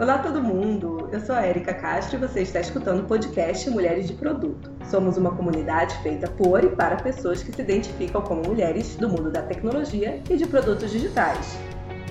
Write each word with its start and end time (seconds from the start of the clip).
Olá 0.00 0.18
todo 0.18 0.42
mundo, 0.42 1.10
eu 1.12 1.20
sou 1.20 1.34
a 1.34 1.46
Erika 1.46 1.74
Castro 1.74 2.16
e 2.16 2.26
você 2.26 2.40
está 2.40 2.58
escutando 2.58 3.00
o 3.00 3.04
podcast 3.04 3.68
Mulheres 3.68 4.08
de 4.08 4.14
Produto. 4.14 4.70
Somos 4.86 5.18
uma 5.18 5.30
comunidade 5.36 5.94
feita 6.02 6.26
por 6.26 6.64
e 6.64 6.68
para 6.68 6.96
pessoas 6.96 7.42
que 7.42 7.52
se 7.52 7.60
identificam 7.60 8.22
como 8.22 8.42
mulheres 8.42 8.96
do 8.96 9.08
mundo 9.08 9.30
da 9.30 9.42
tecnologia 9.42 10.22
e 10.30 10.36
de 10.36 10.46
produtos 10.46 10.90
digitais. 10.90 11.58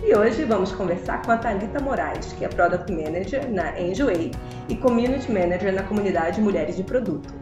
E 0.04 0.16
hoje 0.16 0.46
vamos 0.46 0.72
conversar 0.72 1.24
com 1.24 1.32
a 1.32 1.38
Talita 1.38 1.80
Moraes, 1.80 2.32
que 2.34 2.45
é 2.45 2.48
Product 2.48 2.91
Manager 2.91 3.52
na 3.52 3.80
Enjoy 3.82 4.32
e 4.70 4.76
Community 4.76 5.32
Manager 5.32 5.73
na 5.73 5.84
comunidade 5.84 6.39
Mulheres 6.39 6.78
de 6.78 6.84
Produto. 6.84 7.34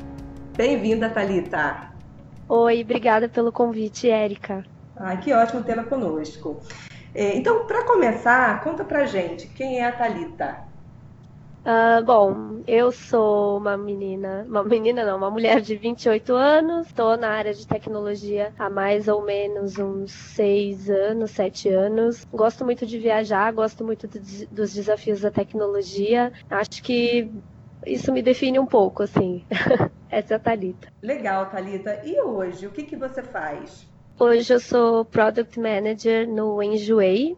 Bem-vinda, 0.56 1.10
Talita. 1.10 1.92
Oi, 2.48 2.82
obrigada 2.82 3.28
pelo 3.28 3.52
convite, 3.52 4.10
Érica. 4.10 4.66
Ah, 4.96 5.18
que 5.18 5.34
ótimo 5.34 5.62
tê-la 5.62 5.84
conosco. 5.84 6.62
É, 7.14 7.36
então, 7.36 7.66
para 7.68 7.86
começar, 7.86 8.62
conta 8.64 8.86
pra 8.86 9.06
gente 9.06 9.48
quem 9.50 9.80
é 9.80 9.86
a 9.86 9.92
Talita. 9.92 10.68
Uh, 11.68 12.02
bom, 12.06 12.64
eu 12.66 12.94
sou 12.94 13.58
uma 13.58 13.78
menina, 13.78 14.46
uma 14.48 14.64
menina 14.64 15.04
não, 15.06 15.18
uma 15.18 15.30
mulher 15.30 15.60
de 15.60 15.76
28 15.76 16.34
anos, 16.34 16.88
estou 16.88 17.18
na 17.18 17.30
área 17.30 17.54
de 17.54 17.68
tecnologia 17.68 18.54
há 18.58 18.70
mais 18.70 19.10
ou 19.10 19.26
menos 19.26 19.78
uns 19.78 20.14
6 20.14 20.90
anos, 20.90 21.32
7 21.32 21.68
anos. 21.68 22.26
Gosto 22.32 22.64
muito 22.64 22.86
de 22.86 22.98
viajar, 22.98 23.52
gosto 23.52 23.84
muito 23.84 24.08
do, 24.08 24.18
dos 24.50 24.74
desafios 24.74 25.20
da 25.20 25.30
tecnologia. 25.30 26.32
Acho 26.50 26.82
que 26.82 27.30
isso 27.86 28.14
me 28.14 28.22
define 28.22 28.60
um 28.60 28.66
pouco, 28.66 29.04
assim. 29.04 29.46
Essa 30.10 30.36
é 30.36 30.38
a 30.38 30.40
Thalita. 30.40 30.88
Legal, 31.02 31.50
Thalita. 31.50 32.02
E 32.06 32.22
hoje, 32.22 32.66
o 32.66 32.72
que, 32.72 32.84
que 32.86 32.96
você 32.96 33.22
faz? 33.22 33.92
Hoje 34.20 34.52
eu 34.52 34.60
sou 34.60 35.06
Product 35.06 35.60
Manager 35.60 36.28
no 36.28 36.64
Enjoei, 36.64 37.38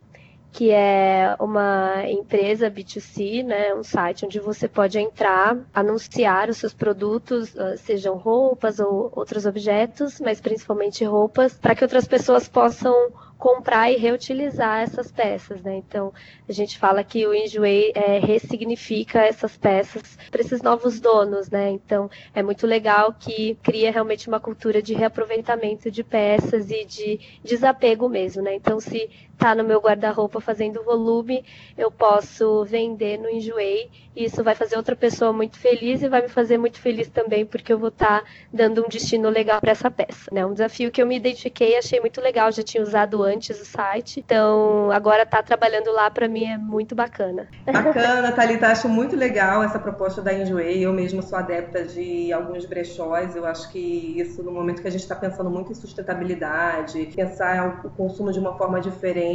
que 0.49 0.71
é 0.71 1.35
uma 1.37 2.09
empresa 2.09 2.71
B2C, 2.71 3.43
né, 3.43 3.73
um 3.75 3.83
site 3.83 4.25
onde 4.25 4.39
você 4.39 4.65
pode 4.65 4.97
entrar, 4.97 5.57
anunciar 5.73 6.49
os 6.49 6.55
seus 6.55 6.73
produtos, 6.73 7.53
ah, 7.57 7.75
sejam 7.75 8.15
roupas 8.15 8.79
ou 8.79 9.11
outros 9.13 9.45
objetos, 9.45 10.21
mas 10.21 10.39
principalmente 10.39 11.03
roupas, 11.03 11.53
para 11.53 11.75
que 11.75 11.83
outras 11.83 12.07
pessoas 12.07 12.47
possam 12.47 12.93
comprar 13.39 13.89
e 13.89 13.95
reutilizar 13.95 14.81
essas 14.81 15.09
peças, 15.13 15.63
né? 15.63 15.77
Então, 15.77 16.13
a 16.47 16.51
gente 16.51 16.77
fala 16.77 17.05
que 17.05 17.25
o 17.25 17.33
Enjoei 17.33 17.93
é, 17.95 18.19
ressignifica 18.19 19.21
essas 19.21 19.57
peças 19.57 20.17
para 20.29 20.41
esses 20.41 20.61
novos 20.61 20.99
donos, 20.99 21.49
né? 21.49 21.69
Então, 21.69 22.09
é 22.35 22.43
muito 22.43 22.67
legal 22.67 23.13
que 23.13 23.57
cria 23.63 23.93
realmente 23.93 24.27
uma 24.27 24.41
cultura 24.41 24.81
de 24.81 24.93
reaproveitamento 24.93 25.89
de 25.89 26.03
peças 26.03 26.69
e 26.69 26.83
de 26.83 27.39
desapego 27.41 28.09
mesmo, 28.09 28.43
né? 28.43 28.55
Então, 28.55 28.77
se 28.77 29.09
tá 29.39 29.55
no 29.55 29.63
meu 29.63 29.79
guarda-roupa 29.79 30.41
fazendo 30.41 30.83
volume, 30.83 31.45
eu 31.77 31.89
posso 31.89 32.65
vender 32.65 33.17
no 33.17 33.29
Enjoei 33.29 33.89
e 34.13 34.25
isso 34.25 34.43
vai 34.43 34.53
fazer 34.53 34.75
outra 34.75 34.97
pessoa 34.97 35.31
muito 35.31 35.57
feliz 35.57 36.01
e 36.01 36.09
vai 36.09 36.21
me 36.21 36.27
fazer 36.27 36.57
muito 36.57 36.77
feliz 36.77 37.07
também 37.07 37.45
porque 37.45 37.71
eu 37.71 37.79
vou 37.79 37.87
estar 37.87 38.19
tá 38.19 38.27
dando 38.51 38.83
um 38.83 38.89
destino 38.89 39.29
legal 39.29 39.61
para 39.61 39.71
essa 39.71 39.89
peça, 39.89 40.29
né? 40.29 40.45
Um 40.45 40.51
desafio 40.51 40.91
que 40.91 41.01
eu 41.01 41.07
me 41.07 41.15
identifiquei, 41.15 41.77
achei 41.77 42.01
muito 42.01 42.19
legal, 42.19 42.51
já 42.51 42.61
tinha 42.61 42.83
usado 42.83 43.23
antes 43.23 43.61
o 43.61 43.65
site, 43.65 44.19
então 44.19 44.91
agora 44.91 45.25
tá 45.25 45.41
trabalhando 45.41 45.89
lá 45.93 46.11
para 46.11 46.27
mim 46.27 46.43
é 46.43 46.57
muito 46.57 46.93
bacana. 46.93 47.47
Bacana, 47.65 48.33
Thalita, 48.33 48.67
acho 48.67 48.89
muito 48.89 49.15
legal 49.15 49.63
essa 49.63 49.79
proposta 49.79 50.21
da 50.21 50.33
Enjoei, 50.33 50.85
eu 50.85 50.91
mesma 50.91 51.21
sou 51.21 51.37
adepta 51.37 51.85
de 51.85 52.33
alguns 52.33 52.65
brechós, 52.65 53.37
eu 53.37 53.45
acho 53.45 53.71
que 53.71 54.19
isso 54.19 54.43
no 54.43 54.51
momento 54.51 54.81
que 54.81 54.87
a 54.87 54.91
gente 54.91 55.03
está 55.03 55.15
pensando 55.15 55.49
muito 55.49 55.71
em 55.71 55.75
sustentabilidade, 55.75 57.09
pensar 57.15 57.85
o 57.85 57.89
consumo 57.91 58.33
de 58.33 58.39
uma 58.39 58.57
forma 58.57 58.81
diferente 58.81 59.28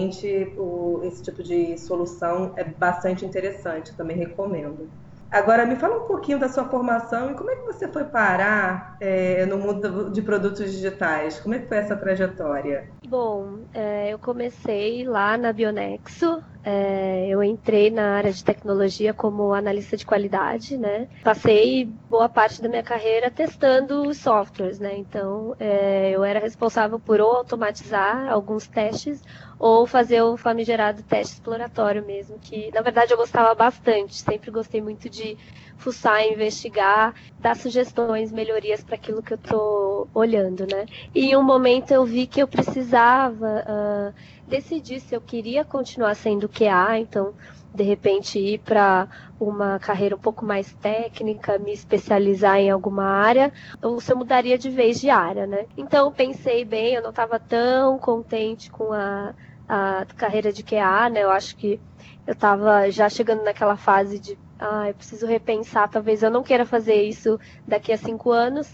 o, 0.56 1.00
esse 1.04 1.22
tipo 1.22 1.42
de 1.42 1.78
solução 1.78 2.52
é 2.56 2.64
bastante 2.64 3.24
interessante, 3.24 3.94
também 3.94 4.16
recomendo. 4.16 4.88
Agora, 5.34 5.66
me 5.66 5.74
fala 5.74 5.96
um 5.96 6.06
pouquinho 6.06 6.38
da 6.38 6.48
sua 6.48 6.64
formação 6.66 7.32
e 7.32 7.34
como 7.34 7.50
é 7.50 7.56
que 7.56 7.66
você 7.66 7.88
foi 7.88 8.04
parar 8.04 8.96
é, 9.00 9.44
no 9.46 9.58
mundo 9.58 10.08
de 10.10 10.22
produtos 10.22 10.70
digitais? 10.70 11.40
Como 11.40 11.56
é 11.56 11.58
que 11.58 11.66
foi 11.66 11.78
essa 11.78 11.96
trajetória? 11.96 12.88
Bom, 13.08 13.58
é, 13.74 14.12
eu 14.12 14.18
comecei 14.20 15.04
lá 15.04 15.36
na 15.36 15.52
Bionexo. 15.52 16.40
É, 16.62 17.26
eu 17.28 17.42
entrei 17.42 17.90
na 17.90 18.14
área 18.14 18.32
de 18.32 18.44
tecnologia 18.44 19.12
como 19.12 19.52
analista 19.52 19.96
de 19.96 20.06
qualidade, 20.06 20.78
né? 20.78 21.08
Passei 21.24 21.84
boa 22.08 22.28
parte 22.28 22.62
da 22.62 22.68
minha 22.68 22.82
carreira 22.82 23.28
testando 23.28 24.14
softwares, 24.14 24.78
né? 24.78 24.96
Então, 24.96 25.56
é, 25.58 26.12
eu 26.12 26.22
era 26.22 26.38
responsável 26.38 26.98
por 27.00 27.20
automatizar 27.20 28.32
alguns 28.32 28.68
testes 28.68 29.20
ou 29.64 29.86
fazer 29.86 30.20
o 30.20 30.36
famigerado 30.36 31.02
teste 31.04 31.36
exploratório 31.36 32.04
mesmo, 32.04 32.38
que 32.38 32.70
na 32.74 32.82
verdade 32.82 33.14
eu 33.14 33.16
gostava 33.16 33.54
bastante, 33.54 34.14
sempre 34.14 34.50
gostei 34.50 34.82
muito 34.82 35.08
de 35.08 35.38
fuçar, 35.78 36.22
investigar, 36.26 37.14
dar 37.40 37.56
sugestões, 37.56 38.30
melhorias 38.30 38.84
para 38.84 38.96
aquilo 38.96 39.22
que 39.22 39.32
eu 39.32 39.38
estou 39.38 40.06
olhando, 40.12 40.66
né? 40.70 40.84
E 41.14 41.30
em 41.30 41.36
um 41.38 41.42
momento 41.42 41.92
eu 41.92 42.04
vi 42.04 42.26
que 42.26 42.42
eu 42.42 42.46
precisava 42.46 43.64
uh, 43.66 44.14
decidir 44.46 45.00
se 45.00 45.14
eu 45.14 45.20
queria 45.22 45.64
continuar 45.64 46.14
sendo 46.14 46.46
QA, 46.46 46.98
então 46.98 47.32
de 47.74 47.82
repente 47.82 48.38
ir 48.38 48.58
para 48.58 49.08
uma 49.40 49.78
carreira 49.78 50.14
um 50.14 50.18
pouco 50.18 50.44
mais 50.44 50.74
técnica, 50.74 51.58
me 51.58 51.72
especializar 51.72 52.58
em 52.58 52.70
alguma 52.70 53.04
área, 53.04 53.50
ou 53.82 53.98
se 53.98 54.12
eu 54.12 54.16
mudaria 54.18 54.58
de 54.58 54.68
vez 54.68 55.00
de 55.00 55.08
área, 55.08 55.46
né? 55.46 55.64
Então 55.74 56.12
pensei 56.12 56.66
bem, 56.66 56.92
eu 56.92 57.02
não 57.02 57.10
estava 57.10 57.40
tão 57.40 57.98
contente 57.98 58.70
com 58.70 58.92
a, 58.92 59.34
a 59.68 60.06
carreira 60.16 60.52
de 60.52 60.62
QA, 60.62 61.08
né? 61.10 61.22
Eu 61.22 61.30
acho 61.30 61.56
que 61.56 61.80
eu 62.26 62.32
estava 62.34 62.90
já 62.90 63.08
chegando 63.08 63.42
naquela 63.44 63.76
fase 63.76 64.20
de 64.20 64.38
ah, 64.58 64.88
eu 64.88 64.94
preciso 64.94 65.26
repensar, 65.26 65.88
talvez 65.88 66.22
eu 66.22 66.30
não 66.30 66.42
queira 66.42 66.64
fazer 66.64 67.02
isso 67.02 67.38
daqui 67.66 67.92
a 67.92 67.98
cinco 67.98 68.30
anos. 68.30 68.70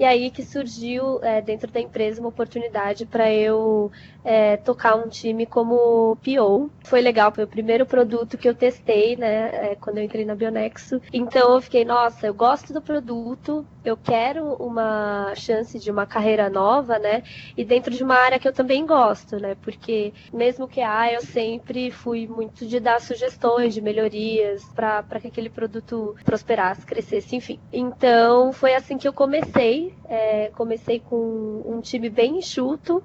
E 0.00 0.04
aí 0.06 0.30
que 0.30 0.42
surgiu 0.42 1.22
é, 1.22 1.42
dentro 1.42 1.70
da 1.70 1.78
empresa 1.78 2.22
uma 2.22 2.30
oportunidade 2.30 3.04
para 3.04 3.30
eu 3.30 3.92
é, 4.24 4.56
tocar 4.56 4.96
um 4.96 5.08
time 5.08 5.44
como 5.44 6.16
PO. 6.24 6.70
Foi 6.84 7.02
legal, 7.02 7.30
foi 7.30 7.44
o 7.44 7.46
primeiro 7.46 7.84
produto 7.84 8.38
que 8.38 8.48
eu 8.48 8.54
testei, 8.54 9.14
né, 9.14 9.72
é, 9.72 9.76
quando 9.78 9.98
eu 9.98 10.04
entrei 10.04 10.24
na 10.24 10.34
Bionexo. 10.34 11.02
Então 11.12 11.52
eu 11.54 11.60
fiquei, 11.60 11.84
nossa, 11.84 12.26
eu 12.26 12.32
gosto 12.32 12.72
do 12.72 12.80
produto, 12.80 13.66
eu 13.84 13.94
quero 13.94 14.54
uma 14.54 15.34
chance 15.34 15.78
de 15.78 15.90
uma 15.90 16.06
carreira 16.06 16.48
nova, 16.48 16.98
né, 16.98 17.22
e 17.54 17.62
dentro 17.62 17.90
de 17.90 18.02
uma 18.02 18.14
área 18.14 18.38
que 18.38 18.48
eu 18.48 18.54
também 18.54 18.86
gosto, 18.86 19.38
né, 19.38 19.54
porque 19.60 20.14
mesmo 20.32 20.66
que 20.66 20.80
a 20.80 21.12
eu 21.12 21.20
sempre 21.20 21.90
fui 21.90 22.26
muito 22.26 22.66
de 22.66 22.80
dar 22.80 23.02
sugestões 23.02 23.74
de 23.74 23.82
melhorias 23.82 24.64
para 24.74 25.20
que 25.20 25.28
aquele 25.28 25.50
produto 25.50 26.16
prosperasse, 26.24 26.86
crescesse, 26.86 27.36
enfim. 27.36 27.60
Então 27.70 28.50
foi 28.50 28.74
assim 28.74 28.96
que 28.96 29.06
eu 29.06 29.12
comecei 29.12 29.89
é, 30.08 30.48
comecei 30.54 31.00
com 31.00 31.62
um 31.64 31.80
time 31.80 32.08
bem 32.08 32.38
enxuto, 32.38 33.02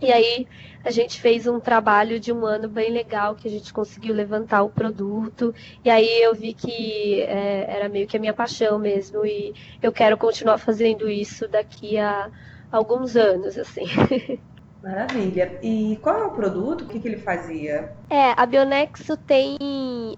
e 0.00 0.10
aí 0.10 0.46
a 0.82 0.90
gente 0.90 1.20
fez 1.20 1.46
um 1.46 1.60
trabalho 1.60 2.18
de 2.18 2.32
um 2.32 2.46
ano 2.46 2.68
bem 2.68 2.90
legal 2.90 3.34
que 3.34 3.46
a 3.46 3.50
gente 3.50 3.70
conseguiu 3.70 4.14
levantar 4.14 4.62
o 4.62 4.70
produto. 4.70 5.54
E 5.84 5.90
aí 5.90 6.22
eu 6.22 6.34
vi 6.34 6.54
que 6.54 7.20
é, 7.20 7.66
era 7.68 7.88
meio 7.88 8.06
que 8.06 8.16
a 8.16 8.20
minha 8.20 8.32
paixão 8.32 8.78
mesmo. 8.78 9.26
E 9.26 9.52
eu 9.82 9.92
quero 9.92 10.16
continuar 10.16 10.56
fazendo 10.56 11.08
isso 11.08 11.46
daqui 11.46 11.98
a 11.98 12.30
alguns 12.72 13.14
anos, 13.14 13.58
assim. 13.58 13.84
Maravilha. 14.82 15.58
E 15.62 15.98
qual 16.02 16.18
é 16.18 16.24
o 16.24 16.32
produto? 16.32 16.82
O 16.82 16.88
que, 16.88 16.98
que 16.98 17.06
ele 17.06 17.18
fazia? 17.18 17.92
É, 18.08 18.32
a 18.36 18.46
Bionexo 18.46 19.16
tem 19.16 19.56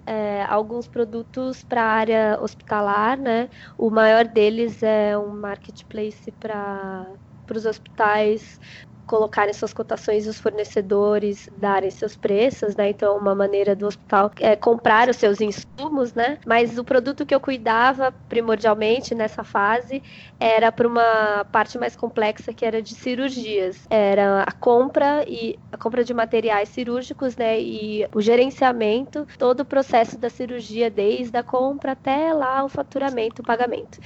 é, 0.07 0.45
alguns 0.45 0.87
produtos 0.87 1.65
para 1.65 1.83
a 1.83 1.93
área 1.93 2.39
hospitalar, 2.41 3.19
né? 3.19 3.49
O 3.77 3.91
maior 3.91 4.25
deles 4.25 4.83
é 4.83 5.19
um 5.19 5.33
marketplace 5.33 6.31
para 6.33 7.13
os 7.51 7.67
hospitais 7.67 8.59
colocarem 9.07 9.53
suas 9.53 9.73
cotações 9.73 10.27
e 10.27 10.29
os 10.29 10.39
fornecedores 10.39 11.49
darem 11.57 11.91
seus 11.91 12.17
preços, 12.17 12.77
né? 12.77 12.91
Então, 12.91 13.17
uma 13.19 13.35
maneira 13.35 13.75
do 13.77 13.87
hospital 13.87 14.31
é 14.41 14.57
comprar 14.57 15.09
os 15.09 15.17
seus 15.17 15.41
insumos, 15.41 16.15
né? 16.15 16.39
Mas 16.47 16.79
o 16.79 16.85
produto 16.85 17.27
que 17.27 17.35
eu 17.35 17.41
cuidava 17.41 18.13
primordialmente 18.29 19.15
nessa 19.15 19.45
fase 19.45 20.03
era 20.41 20.71
para 20.73 20.87
uma 20.89 21.45
parte 21.53 21.79
mais 21.79 21.97
complexa 21.97 22.53
que 22.55 22.65
era 22.65 22.81
de 22.83 22.95
cirurgias. 22.95 23.87
Era 23.91 24.43
a 24.43 24.53
compra 24.53 25.25
e 25.29 25.59
a 25.71 25.77
compra 25.77 26.05
de 26.05 26.15
materiais 26.15 26.69
cirúrgicos, 26.69 27.37
né? 27.37 27.61
E 27.61 28.07
o 28.15 28.21
gerenciamento, 28.21 29.27
todo 29.39 29.61
o 29.61 29.65
processo 29.65 30.19
da 30.19 30.31
cirurgia, 30.31 30.91
desde 30.91 31.37
a 31.37 31.43
compra 31.43 31.93
até 31.93 32.33
lá 32.33 32.65
o 32.65 32.69
faturamento, 32.69 33.43
o 33.43 33.45
pagamento. 33.45 33.99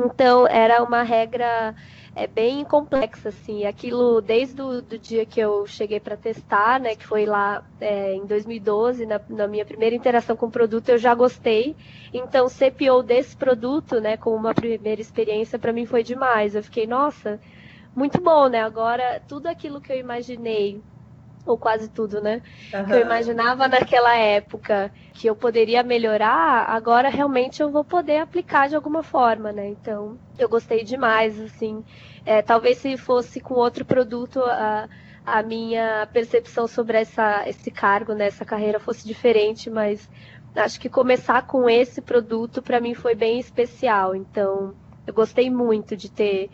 Então, 0.00 0.46
era 0.46 0.82
uma 0.82 1.02
regra 1.02 1.74
é 2.18 2.26
bem 2.26 2.64
complexa, 2.64 3.28
assim. 3.28 3.64
Aquilo, 3.64 4.20
desde 4.20 4.60
o 4.60 4.82
do 4.82 4.98
dia 4.98 5.24
que 5.24 5.38
eu 5.38 5.64
cheguei 5.66 6.00
para 6.00 6.16
testar, 6.16 6.80
né, 6.80 6.96
que 6.96 7.06
foi 7.06 7.24
lá 7.24 7.64
é, 7.80 8.14
em 8.14 8.26
2012, 8.26 9.06
na, 9.06 9.20
na, 9.28 9.46
minha 9.46 9.64
primeira 9.64 9.94
interação 9.94 10.36
com 10.36 10.46
o 10.46 10.50
produto, 10.50 10.88
eu 10.88 10.98
já 10.98 11.14
gostei. 11.14 11.76
Então, 12.12 12.48
CPO 12.48 13.04
desse 13.04 13.36
produto, 13.36 14.00
né, 14.00 14.16
como 14.16 14.36
uma 14.36 14.52
primeira 14.52 15.00
experiência, 15.00 15.58
para 15.58 15.72
mim 15.72 15.86
foi 15.86 16.02
demais. 16.02 16.56
Eu 16.56 16.62
fiquei, 16.62 16.88
nossa, 16.88 17.40
muito 17.94 18.20
bom, 18.20 18.48
né? 18.48 18.62
Agora, 18.62 19.22
tudo 19.28 19.46
aquilo 19.46 19.80
que 19.80 19.92
eu 19.92 19.98
imaginei 19.98 20.82
ou 21.50 21.58
quase 21.58 21.88
tudo, 21.88 22.20
né? 22.20 22.42
Uhum. 22.72 22.84
Que 22.84 22.92
eu 22.92 23.00
imaginava 23.00 23.68
naquela 23.68 24.16
época 24.16 24.92
que 25.12 25.26
eu 25.26 25.34
poderia 25.34 25.82
melhorar, 25.82 26.66
agora 26.68 27.08
realmente 27.08 27.60
eu 27.62 27.70
vou 27.70 27.84
poder 27.84 28.18
aplicar 28.18 28.68
de 28.68 28.76
alguma 28.76 29.02
forma, 29.02 29.52
né? 29.52 29.68
Então, 29.68 30.18
eu 30.38 30.48
gostei 30.48 30.84
demais, 30.84 31.40
assim. 31.40 31.84
É, 32.24 32.42
talvez 32.42 32.78
se 32.78 32.96
fosse 32.96 33.40
com 33.40 33.54
outro 33.54 33.84
produto, 33.84 34.40
a, 34.40 34.88
a 35.24 35.42
minha 35.42 36.08
percepção 36.12 36.66
sobre 36.66 36.98
essa, 36.98 37.48
esse 37.48 37.70
cargo, 37.70 38.14
né, 38.14 38.26
essa 38.26 38.44
carreira 38.44 38.80
fosse 38.80 39.06
diferente, 39.06 39.68
mas 39.68 40.08
acho 40.56 40.80
que 40.80 40.88
começar 40.88 41.46
com 41.46 41.68
esse 41.68 42.00
produto 42.00 42.62
para 42.62 42.80
mim 42.80 42.94
foi 42.94 43.14
bem 43.14 43.38
especial. 43.38 44.14
Então, 44.14 44.74
eu 45.08 45.14
gostei 45.14 45.50
muito 45.50 45.96
de 45.96 46.10
ter 46.10 46.50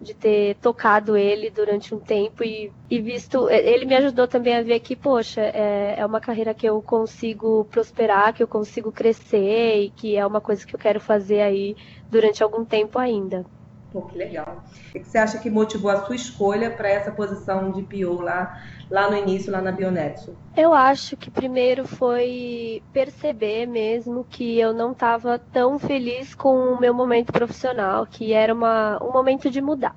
de 0.00 0.14
ter 0.14 0.54
tocado 0.56 1.16
ele 1.16 1.50
durante 1.50 1.94
um 1.94 1.98
tempo 1.98 2.44
e, 2.44 2.72
e 2.88 3.00
visto. 3.00 3.50
Ele 3.50 3.84
me 3.84 3.96
ajudou 3.96 4.28
também 4.28 4.56
a 4.56 4.62
ver 4.62 4.80
que, 4.80 4.94
poxa, 4.94 5.40
é, 5.42 5.96
é 5.98 6.06
uma 6.06 6.20
carreira 6.20 6.54
que 6.54 6.66
eu 6.66 6.80
consigo 6.80 7.64
prosperar, 7.66 8.32
que 8.32 8.42
eu 8.42 8.48
consigo 8.48 8.92
crescer 8.92 9.82
e 9.82 9.90
que 9.90 10.16
é 10.16 10.24
uma 10.26 10.40
coisa 10.40 10.64
que 10.64 10.74
eu 10.74 10.78
quero 10.78 11.00
fazer 11.00 11.40
aí 11.40 11.74
durante 12.08 12.42
algum 12.42 12.64
tempo 12.64 12.98
ainda. 12.98 13.44
Pô, 13.90 14.02
que 14.02 14.18
legal. 14.18 14.64
O 14.94 14.98
que 14.98 15.04
você 15.04 15.18
acha 15.18 15.38
que 15.38 15.50
motivou 15.50 15.90
a 15.90 16.04
sua 16.04 16.14
escolha 16.14 16.70
para 16.70 16.88
essa 16.88 17.10
posição 17.10 17.72
de 17.72 17.82
PO 17.82 18.20
lá, 18.20 18.54
lá 18.90 19.10
no 19.10 19.16
início, 19.16 19.50
lá 19.50 19.62
na 19.62 19.72
Bionetso? 19.72 20.36
Eu 20.54 20.74
acho 20.74 21.16
que 21.16 21.30
primeiro 21.30 21.86
foi 21.86 22.82
perceber 22.92 23.66
mesmo 23.66 24.24
que 24.24 24.58
eu 24.58 24.74
não 24.74 24.92
estava 24.92 25.38
tão 25.38 25.78
feliz 25.78 26.34
com 26.34 26.74
o 26.74 26.80
meu 26.80 26.92
momento 26.92 27.32
profissional, 27.32 28.06
que 28.06 28.32
era 28.32 28.52
uma, 28.52 28.98
um 29.02 29.12
momento 29.12 29.50
de 29.50 29.62
mudar. 29.62 29.96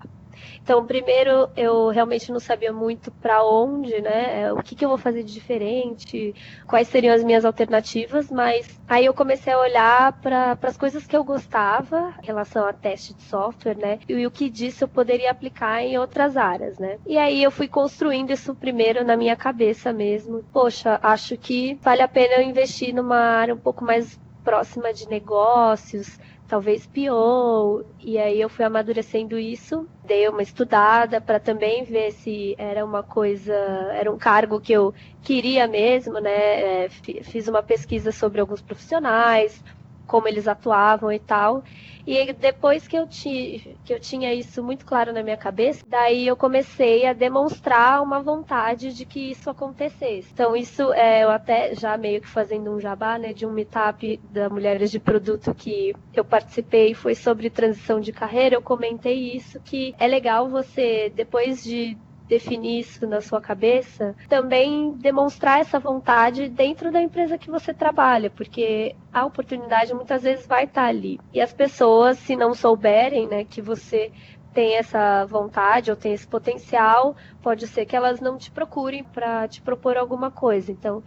Então, 0.64 0.86
primeiro, 0.86 1.50
eu 1.56 1.90
realmente 1.90 2.32
não 2.32 2.40
sabia 2.40 2.72
muito 2.72 3.12
para 3.12 3.44
onde, 3.44 4.00
né? 4.00 4.42
É, 4.44 4.54
o 4.54 4.62
que, 4.62 4.76
que 4.76 4.86
eu 4.86 4.90
vou 4.90 4.98
fazer 4.98 5.24
de 5.24 5.34
diferente, 5.34 6.34
quais 6.68 6.88
seriam 6.88 7.16
as 7.16 7.24
minhas 7.24 7.44
alternativas, 7.46 8.30
mas 8.30 8.80
aí 8.88 9.06
eu 9.06 9.14
comecei 9.14 9.52
a 9.52 9.60
olhar 9.60 10.14
para 10.22 10.58
as 10.62 10.78
coisas 10.78 11.06
que 11.08 11.18
eu 11.18 11.24
gostava 11.24 12.14
em 12.22 12.28
relação 12.28 12.66
a 12.66 12.74
teste 12.74 13.16
de 13.16 13.24
software, 13.24 13.78
né? 13.78 14.00
E 14.08 14.26
o 14.26 14.32
que 14.32 14.50
disso 14.50 14.84
eu 14.84 14.88
poderia 14.88 15.32
aplicar 15.32 15.82
em 15.82 15.98
outras 15.98 16.38
áreas, 16.38 16.78
né? 16.78 17.00
E 17.06 17.18
aí 17.18 17.42
eu 17.42 17.52
fui 17.52 17.68
construindo 17.68 18.32
isso 18.32 18.56
primeiro 18.56 19.04
na 19.04 19.18
minha 19.18 19.36
cabeça 19.36 19.92
mesmo. 19.92 20.44
Poxa, 20.52 21.00
acho 21.02 21.38
que 21.38 21.80
vale 21.82 22.02
a 22.02 22.08
pena 22.08 22.36
eu 22.36 22.44
investir 22.44 22.94
numa 22.94 23.18
área 23.18 23.54
um 23.56 23.58
pouco 23.58 23.84
mais 23.84 24.20
próxima 24.44 24.94
de 24.94 25.08
negócios, 25.08 26.18
talvez 26.52 26.86
pior. 26.86 27.86
E 27.98 28.18
aí 28.18 28.42
eu 28.42 28.50
fui 28.50 28.66
amadurecendo 28.66 29.40
isso, 29.40 29.88
dei 30.06 30.28
uma 30.28 30.42
estudada 30.42 31.22
para 31.22 31.40
também 31.40 31.86
ver 31.86 32.12
se 32.12 32.54
era 32.58 32.84
uma 32.84 33.02
coisa, 33.02 33.54
era 33.94 34.12
um 34.12 34.18
cargo 34.18 34.60
que 34.60 34.74
eu 34.74 34.94
queria 35.22 35.66
mesmo, 35.66 36.20
né? 36.20 36.86
É, 36.86 36.90
fiz 36.90 37.48
uma 37.48 37.64
pesquisa 37.64 38.12
sobre 38.12 38.42
alguns 38.42 38.62
profissionais, 38.62 39.64
como 40.12 40.28
eles 40.28 40.46
atuavam 40.46 41.10
e 41.10 41.20
tal. 41.20 41.64
E 42.06 42.34
depois 42.34 42.86
que 42.86 42.98
eu, 42.98 43.08
ti, 43.08 43.78
que 43.86 43.94
eu 43.94 44.00
tinha 44.00 44.34
isso 44.34 44.62
muito 44.62 44.86
claro 44.86 45.14
na 45.14 45.24
minha 45.24 45.38
cabeça, 45.38 45.86
daí 45.88 46.28
eu 46.28 46.36
comecei 46.36 47.06
a 47.06 47.14
demonstrar 47.14 48.04
uma 48.04 48.22
vontade 48.22 48.94
de 48.94 49.06
que 49.06 49.32
isso 49.32 49.50
acontecesse. 49.50 50.28
Então, 50.34 50.54
isso 50.54 50.92
é, 50.94 51.24
eu 51.24 51.30
até 51.30 51.74
já 51.76 51.96
meio 51.98 52.20
que 52.20 52.28
fazendo 52.28 52.72
um 52.72 52.80
jabá, 52.80 53.18
né, 53.18 53.32
de 53.32 53.46
um 53.46 53.54
meetup 53.54 54.20
da 54.30 54.50
Mulheres 54.50 54.92
de 54.92 55.00
Produto 55.00 55.54
que 55.56 55.94
eu 56.14 56.26
participei, 56.26 56.94
foi 56.94 57.16
sobre 57.16 57.50
transição 57.50 58.02
de 58.02 58.12
carreira. 58.12 58.56
Eu 58.56 58.62
comentei 58.62 59.34
isso, 59.34 59.62
que 59.62 59.96
é 59.98 60.08
legal 60.08 60.50
você, 60.50 61.10
depois 61.16 61.64
de 61.64 61.98
definir 62.32 62.80
isso 62.80 63.06
na 63.06 63.20
sua 63.20 63.42
cabeça, 63.42 64.16
também 64.30 64.94
demonstrar 64.94 65.60
essa 65.60 65.78
vontade 65.78 66.48
dentro 66.48 66.90
da 66.90 67.02
empresa 67.02 67.38
que 67.38 67.52
você 67.52 67.74
trabalha, 67.74 68.30
porque 68.30 68.96
a 69.12 69.26
oportunidade 69.26 69.94
muitas 69.94 70.24
vezes 70.24 70.48
vai 70.48 70.64
estar 70.64 70.86
ali. 70.86 71.20
E 71.34 71.42
as 71.42 71.52
pessoas, 71.52 72.18
se 72.20 72.38
não 72.38 72.54
souberem, 72.54 73.28
né, 73.28 73.44
que 73.44 73.62
você 73.62 74.14
tem 74.54 74.78
essa 74.78 75.26
vontade 75.26 75.92
ou 75.92 75.98
tem 75.98 76.14
esse 76.14 76.26
potencial, 76.26 77.18
pode 77.42 77.68
ser 77.68 77.86
que 77.86 77.98
elas 77.98 78.22
não 78.22 78.38
te 78.38 78.50
procurem 78.50 79.04
para 79.04 79.46
te 79.50 79.62
propor 79.62 79.98
alguma 79.98 80.32
coisa. 80.32 80.72
Então, 80.72 81.04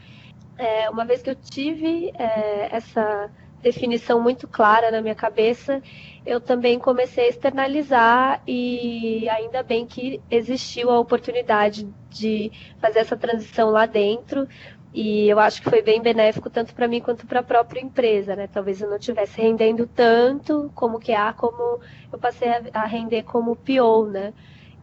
é, 0.58 0.90
uma 0.90 1.06
vez 1.06 1.22
que 1.22 1.30
eu 1.30 1.34
tive 1.34 2.12
é, 2.18 2.68
essa 2.76 3.30
definição 3.64 4.20
muito 4.20 4.46
clara 4.46 4.90
na 4.90 5.00
minha 5.00 5.14
cabeça, 5.14 5.82
eu 6.24 6.40
também 6.40 6.78
comecei 6.78 7.24
a 7.24 7.28
externalizar 7.28 8.42
e 8.46 9.28
ainda 9.28 9.62
bem 9.62 9.86
que 9.86 10.20
existiu 10.30 10.90
a 10.90 11.00
oportunidade 11.00 11.88
de 12.10 12.52
fazer 12.78 13.00
essa 13.00 13.16
transição 13.16 13.70
lá 13.70 13.86
dentro. 13.86 14.46
E 14.92 15.28
eu 15.28 15.40
acho 15.40 15.60
que 15.60 15.68
foi 15.68 15.82
bem 15.82 16.00
benéfico 16.00 16.48
tanto 16.48 16.72
para 16.72 16.86
mim 16.86 17.00
quanto 17.00 17.26
para 17.26 17.40
a 17.40 17.42
própria 17.42 17.80
empresa, 17.80 18.36
né? 18.36 18.46
Talvez 18.46 18.80
eu 18.80 18.88
não 18.88 18.96
estivesse 18.96 19.40
rendendo 19.40 19.88
tanto 19.88 20.70
como 20.74 21.00
QA, 21.00 21.32
como 21.36 21.80
eu 22.12 22.18
passei 22.18 22.48
a, 22.72 22.84
render 22.86 23.24
como 23.24 23.56
PO, 23.56 24.06
né? 24.06 24.32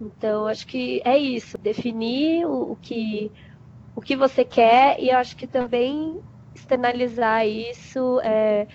Então, 0.02 0.48
acho 0.48 0.68
que 0.68 1.02
é 1.06 1.18
isso, 1.18 1.58
definir 1.58 2.46
o, 2.46 2.74
o 2.74 2.76
que 2.76 3.32
o 3.96 4.02
que 4.02 4.16
você 4.16 4.44
quer 4.44 5.00
e 5.00 5.10
eu 5.10 5.18
acho 5.18 5.36
que 5.36 5.46
também 5.46 6.20
externalizar 6.62 7.46
isso, 7.48 8.20
é, 8.22 8.68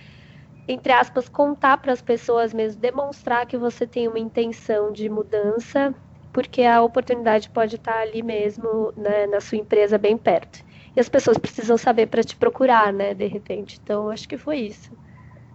entre 0.68 0.92
aspas, 0.92 1.28
contar 1.28 1.78
para 1.78 1.92
as 1.92 2.02
pessoas 2.02 2.52
mesmo, 2.54 2.80
demonstrar 2.80 3.46
que 3.46 3.56
você 3.58 3.86
tem 3.86 4.08
uma 4.08 4.18
intenção 4.18 4.92
de 4.92 5.08
mudança, 5.08 5.94
porque 6.32 6.62
a 6.62 6.82
oportunidade 6.82 7.50
pode 7.50 7.76
estar 7.76 7.98
ali 8.00 8.22
mesmo, 8.22 8.92
né, 8.96 9.26
na 9.26 9.40
sua 9.40 9.58
empresa, 9.58 9.98
bem 9.98 10.16
perto. 10.18 10.60
E 10.94 11.00
as 11.00 11.08
pessoas 11.08 11.38
precisam 11.38 11.76
saber 11.78 12.06
para 12.08 12.22
te 12.24 12.36
procurar, 12.36 12.92
né, 12.92 13.14
de 13.14 13.26
repente. 13.26 13.78
Então, 13.82 14.10
acho 14.10 14.28
que 14.28 14.36
foi 14.38 14.58
isso. 14.60 14.96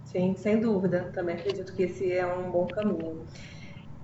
Sim, 0.03 0.35
sem 0.35 0.59
dúvida. 0.59 1.11
Também 1.11 1.35
acredito 1.35 1.73
que 1.73 1.83
esse 1.83 2.11
é 2.11 2.25
um 2.25 2.51
bom 2.51 2.67
caminho. 2.67 3.25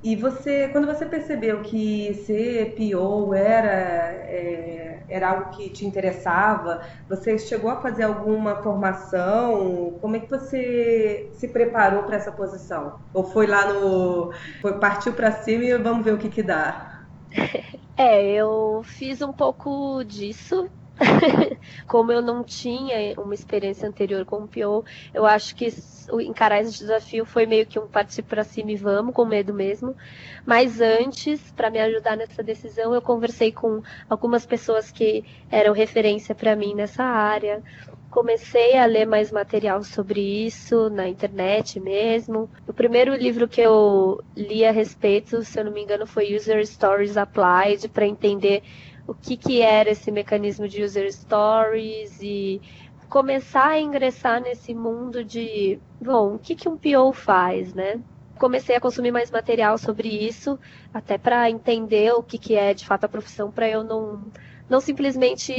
E 0.01 0.15
você, 0.15 0.69
quando 0.69 0.85
você 0.87 1.05
percebeu 1.07 1.61
que 1.63 2.13
ser 2.25 2.75
PO 2.75 3.33
era, 3.33 3.69
é, 3.71 5.05
era 5.09 5.29
algo 5.29 5.49
que 5.51 5.71
te 5.71 5.85
interessava, 5.85 6.79
você 7.09 7.37
chegou 7.39 7.69
a 7.71 7.81
fazer 7.81 8.03
alguma 8.03 8.61
formação? 8.61 9.97
Como 9.99 10.15
é 10.15 10.19
que 10.19 10.29
você 10.29 11.31
se 11.39 11.47
preparou 11.51 12.03
para 12.03 12.15
essa 12.17 12.31
posição? 12.31 12.95
Ou 13.13 13.25
foi 13.25 13.47
lá 13.47 13.73
no. 13.73 14.31
Foi, 14.61 14.79
partiu 14.79 15.13
para 15.13 15.31
cima 15.31 15.63
e 15.63 15.77
vamos 15.77 16.05
ver 16.05 16.13
o 16.13 16.17
que, 16.19 16.29
que 16.29 16.43
dá? 16.43 16.87
É, 17.97 18.33
eu 18.33 18.81
fiz 18.83 19.21
um 19.21 19.33
pouco 19.33 20.03
disso. 20.03 20.69
Como 21.87 22.11
eu 22.11 22.21
não 22.21 22.43
tinha 22.43 23.13
uma 23.19 23.33
experiência 23.33 23.87
anterior 23.87 24.25
com 24.25 24.37
o 24.37 24.47
PO, 24.47 24.83
eu 25.13 25.25
acho 25.25 25.55
que 25.55 25.67
encarar 26.21 26.61
esse 26.61 26.79
desafio 26.79 27.25
foi 27.25 27.45
meio 27.45 27.65
que 27.65 27.79
um 27.79 27.87
partir 27.87 28.23
para 28.23 28.43
cima 28.43 28.71
e 28.71 28.75
vamos, 28.75 29.13
com 29.13 29.25
medo 29.25 29.53
mesmo. 29.53 29.95
Mas 30.45 30.81
antes, 30.81 31.51
para 31.51 31.69
me 31.69 31.79
ajudar 31.79 32.15
nessa 32.15 32.41
decisão, 32.41 32.93
eu 32.93 33.01
conversei 33.01 33.51
com 33.51 33.81
algumas 34.09 34.45
pessoas 34.45 34.91
que 34.91 35.23
eram 35.51 35.73
referência 35.73 36.33
para 36.33 36.55
mim 36.55 36.73
nessa 36.73 37.03
área. 37.03 37.61
Comecei 38.09 38.77
a 38.77 38.85
ler 38.85 39.05
mais 39.05 39.31
material 39.31 39.83
sobre 39.83 40.21
isso 40.21 40.89
na 40.89 41.07
internet 41.07 41.79
mesmo. 41.79 42.49
O 42.65 42.73
primeiro 42.73 43.13
livro 43.13 43.47
que 43.47 43.61
eu 43.61 44.23
li 44.35 44.65
a 44.65 44.71
respeito, 44.71 45.43
se 45.43 45.59
eu 45.59 45.65
não 45.65 45.71
me 45.71 45.83
engano, 45.83 46.07
foi 46.07 46.33
User 46.35 46.65
Stories 46.65 47.17
Applied, 47.17 47.89
para 47.89 48.07
entender 48.07 48.63
o 49.07 49.13
que, 49.15 49.37
que 49.37 49.61
era 49.61 49.89
esse 49.89 50.11
mecanismo 50.11 50.67
de 50.67 50.83
user 50.83 51.11
stories 51.11 52.19
e 52.21 52.61
começar 53.09 53.67
a 53.69 53.79
ingressar 53.79 54.41
nesse 54.41 54.73
mundo 54.73 55.23
de, 55.23 55.79
bom, 55.99 56.35
o 56.35 56.39
que, 56.39 56.55
que 56.55 56.67
um 56.67 56.77
PO 56.77 57.13
faz, 57.13 57.73
né? 57.73 57.99
Comecei 58.37 58.75
a 58.75 58.81
consumir 58.81 59.11
mais 59.11 59.31
material 59.31 59.77
sobre 59.77 60.09
isso, 60.09 60.59
até 60.93 61.17
para 61.17 61.49
entender 61.49 62.11
o 62.13 62.21
que, 62.21 62.37
que 62.37 62.55
é 62.55 62.73
de 62.73 62.85
fato 62.85 63.05
a 63.05 63.09
profissão, 63.09 63.49
para 63.49 63.67
eu 63.67 63.83
não, 63.83 64.21
não 64.69 64.79
simplesmente 64.79 65.53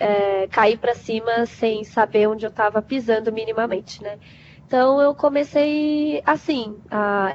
é, 0.00 0.48
cair 0.48 0.78
para 0.78 0.94
cima 0.94 1.46
sem 1.46 1.84
saber 1.84 2.26
onde 2.26 2.46
eu 2.46 2.50
estava 2.50 2.80
pisando 2.82 3.30
minimamente, 3.32 4.02
né? 4.02 4.18
Então 4.66 5.00
eu 5.00 5.14
comecei 5.14 6.20
assim, 6.26 6.76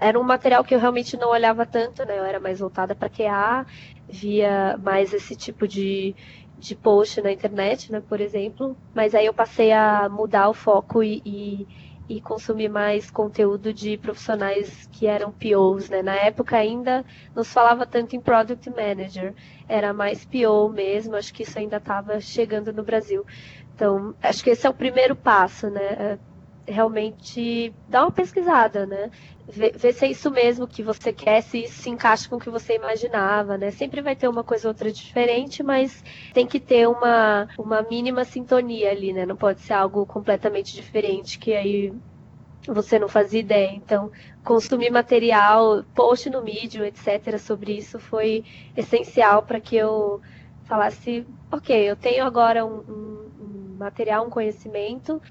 era 0.01 0.19
um 0.19 0.23
material 0.23 0.65
que 0.65 0.75
eu 0.75 0.79
realmente 0.79 1.15
não 1.15 1.29
olhava 1.29 1.65
tanto, 1.65 2.05
né? 2.05 2.19
Eu 2.19 2.25
era 2.25 2.41
mais 2.41 2.59
voltada 2.59 2.93
para 2.93 3.09
QA, 3.09 3.65
via 4.11 4.77
mais 4.83 5.13
esse 5.13 5.35
tipo 5.35 5.67
de, 5.67 6.15
de 6.57 6.75
post 6.75 7.21
na 7.21 7.31
internet, 7.31 7.91
né, 7.91 8.01
por 8.07 8.19
exemplo. 8.21 8.75
Mas 8.93 9.15
aí 9.15 9.25
eu 9.25 9.33
passei 9.33 9.71
a 9.71 10.09
mudar 10.09 10.49
o 10.49 10.53
foco 10.53 11.01
e, 11.01 11.21
e, 11.25 11.67
e 12.09 12.21
consumir 12.21 12.69
mais 12.69 13.09
conteúdo 13.09 13.73
de 13.73 13.97
profissionais 13.97 14.87
que 14.91 15.07
eram 15.07 15.31
POs, 15.31 15.89
né? 15.89 16.01
Na 16.01 16.15
época 16.15 16.57
ainda 16.57 17.05
não 17.35 17.43
se 17.43 17.53
falava 17.53 17.85
tanto 17.85 18.15
em 18.15 18.19
Product 18.19 18.69
Manager, 18.69 19.33
era 19.67 19.93
mais 19.93 20.25
PO 20.25 20.69
mesmo, 20.69 21.15
acho 21.15 21.33
que 21.33 21.43
isso 21.43 21.57
ainda 21.57 21.77
estava 21.77 22.19
chegando 22.19 22.73
no 22.73 22.83
Brasil. 22.83 23.25
Então, 23.73 24.13
acho 24.21 24.43
que 24.43 24.49
esse 24.51 24.67
é 24.67 24.69
o 24.69 24.73
primeiro 24.73 25.15
passo, 25.15 25.69
né? 25.69 26.19
realmente 26.67 27.73
dar 27.87 28.03
uma 28.03 28.11
pesquisada, 28.11 28.85
né? 28.85 29.09
Ver, 29.51 29.93
se 29.93 30.05
é 30.05 30.09
isso 30.09 30.31
mesmo 30.31 30.65
que 30.65 30.81
você 30.81 31.11
quer, 31.11 31.41
se 31.41 31.63
isso 31.65 31.81
se 31.81 31.89
encaixa 31.89 32.29
com 32.29 32.37
o 32.37 32.39
que 32.39 32.49
você 32.49 32.75
imaginava, 32.75 33.57
né? 33.57 33.69
Sempre 33.69 34.01
vai 34.01 34.15
ter 34.15 34.27
uma 34.27 34.43
coisa 34.43 34.67
ou 34.67 34.71
outra 34.71 34.91
diferente, 34.91 35.61
mas 35.61 36.03
tem 36.33 36.47
que 36.47 36.59
ter 36.59 36.87
uma, 36.87 37.49
uma 37.57 37.81
mínima 37.81 38.23
sintonia 38.23 38.91
ali, 38.91 39.11
né? 39.11 39.25
Não 39.25 39.35
pode 39.35 39.59
ser 39.61 39.73
algo 39.73 40.05
completamente 40.05 40.73
diferente, 40.73 41.37
que 41.37 41.53
aí 41.53 41.93
você 42.65 42.97
não 42.97 43.07
fazia 43.07 43.39
ideia. 43.39 43.71
Então, 43.73 44.11
consumir 44.43 44.89
material, 44.89 45.83
post 45.93 46.29
no 46.29 46.41
Medium, 46.41 46.85
etc., 46.85 47.37
sobre 47.37 47.73
isso 47.73 47.99
foi 47.99 48.45
essencial 48.75 49.43
para 49.43 49.59
que 49.59 49.75
eu 49.75 50.21
falasse: 50.63 51.25
ok, 51.51 51.89
eu 51.89 51.95
tenho 51.95 52.23
agora 52.23 52.65
um, 52.65 52.77
um, 52.77 53.31
um 53.41 53.75
material, 53.77 54.25
um 54.25 54.29
conhecimento, 54.29 55.21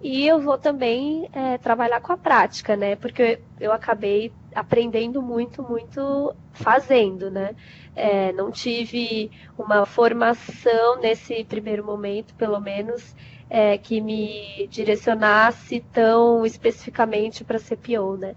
e 0.00 0.26
eu 0.26 0.40
vou 0.40 0.56
também 0.56 1.28
é, 1.32 1.58
trabalhar 1.58 2.00
com 2.00 2.12
a 2.12 2.16
prática, 2.16 2.76
né? 2.76 2.94
Porque 2.96 3.40
eu, 3.58 3.72
acabei 3.72 4.32
aprendendo 4.54 5.20
muito, 5.20 5.62
muito 5.62 6.34
fazendo, 6.52 7.30
né? 7.30 7.54
É, 7.96 8.32
não 8.32 8.50
tive 8.50 9.30
uma 9.56 9.84
formação 9.84 11.00
nesse 11.00 11.44
primeiro 11.44 11.84
momento, 11.84 12.34
pelo 12.36 12.60
menos, 12.60 13.14
é, 13.50 13.76
que 13.76 14.00
me 14.00 14.68
direcionasse 14.68 15.80
tão 15.92 16.46
especificamente 16.46 17.44
para 17.44 17.58
CPO, 17.58 18.16
né? 18.16 18.36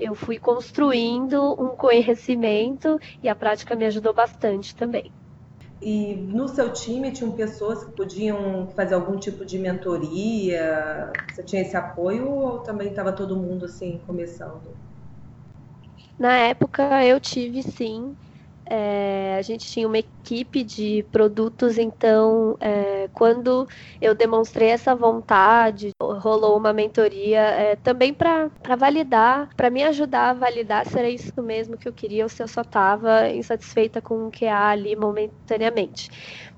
Eu 0.00 0.14
fui 0.14 0.38
construindo 0.38 1.52
um 1.62 1.76
conhecimento 1.76 2.98
e 3.22 3.28
a 3.28 3.34
prática 3.34 3.76
me 3.76 3.84
ajudou 3.84 4.14
bastante 4.14 4.74
também. 4.74 5.12
E 5.82 6.14
no 6.16 6.48
seu 6.48 6.72
time 6.72 7.12
tinham 7.12 7.32
pessoas 7.32 7.84
que 7.84 7.92
podiam 7.92 8.68
fazer 8.76 8.94
algum 8.94 9.18
tipo 9.18 9.44
de 9.44 9.58
mentoria? 9.58 11.12
Você 11.30 11.44
tinha 11.44 11.62
esse 11.62 11.76
apoio 11.76 12.28
ou 12.30 12.60
também 12.62 12.88
estava 12.90 13.12
todo 13.12 13.36
mundo 13.36 13.64
assim 13.66 13.98
começando? 14.06 14.76
Na 16.18 16.38
época 16.38 17.04
eu 17.04 17.20
tive 17.20 17.62
sim. 17.62 18.16
É, 18.74 19.36
a 19.38 19.42
gente 19.42 19.66
tinha 19.66 19.86
uma 19.86 19.98
equipe 19.98 20.64
de 20.64 21.02
produtos, 21.12 21.76
então 21.76 22.56
é, 22.58 23.06
quando 23.12 23.68
eu 24.00 24.14
demonstrei 24.14 24.70
essa 24.70 24.94
vontade, 24.96 25.90
rolou 26.00 26.56
uma 26.56 26.72
mentoria 26.72 27.40
é, 27.40 27.76
também 27.76 28.14
para 28.14 28.50
validar, 28.78 29.50
para 29.54 29.68
me 29.68 29.82
ajudar 29.82 30.30
a 30.30 30.32
validar 30.32 30.86
se 30.86 30.98
era 30.98 31.10
isso 31.10 31.42
mesmo 31.42 31.76
que 31.76 31.86
eu 31.86 31.92
queria 31.92 32.24
ou 32.24 32.30
se 32.30 32.42
eu 32.42 32.48
só 32.48 32.62
estava 32.62 33.28
insatisfeita 33.28 34.00
com 34.00 34.28
o 34.28 34.30
que 34.30 34.46
há 34.46 34.68
ali 34.70 34.96
momentaneamente. 34.96 36.08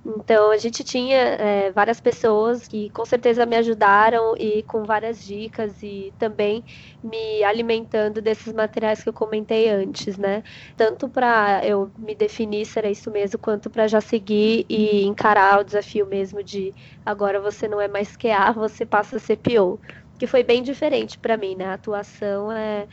Então 0.06 0.50
a 0.50 0.58
gente 0.58 0.84
tinha 0.84 1.16
é, 1.16 1.72
várias 1.72 1.98
pessoas 1.98 2.68
que 2.68 2.90
com 2.90 3.06
certeza 3.06 3.46
me 3.46 3.56
ajudaram 3.56 4.34
e 4.36 4.62
com 4.64 4.84
várias 4.84 5.18
dicas 5.24 5.82
e 5.82 6.14
também 6.18 6.62
me 7.02 7.42
alimentando 7.42 8.20
desses 8.20 8.52
materiais 8.52 9.02
que 9.02 9.08
eu 9.08 9.14
comentei 9.14 9.68
antes, 9.70 10.18
né? 10.18 10.42
Tanto 10.76 11.08
para 11.08 11.64
eu 11.66 11.90
me 11.96 12.14
definir 12.14 12.66
se 12.66 12.78
era 12.78 12.90
isso 12.90 13.10
mesmo, 13.10 13.38
quanto 13.38 13.70
para 13.70 13.88
já 13.88 14.00
seguir 14.00 14.66
e 14.68 15.04
encarar 15.04 15.60
o 15.60 15.64
desafio 15.64 16.06
mesmo 16.06 16.42
de 16.44 16.74
agora 17.04 17.40
você 17.40 17.66
não 17.66 17.80
é 17.80 17.88
mais 17.88 18.14
QA, 18.14 18.52
você 18.52 18.84
passa 18.84 19.16
a 19.16 19.18
ser 19.20 19.36
PO, 19.36 19.80
que 20.18 20.26
foi 20.26 20.42
bem 20.44 20.62
diferente 20.62 21.18
para 21.18 21.36
mim, 21.38 21.56
né? 21.56 21.64
A 21.66 21.74
atuação 21.74 22.52
é 22.52 22.86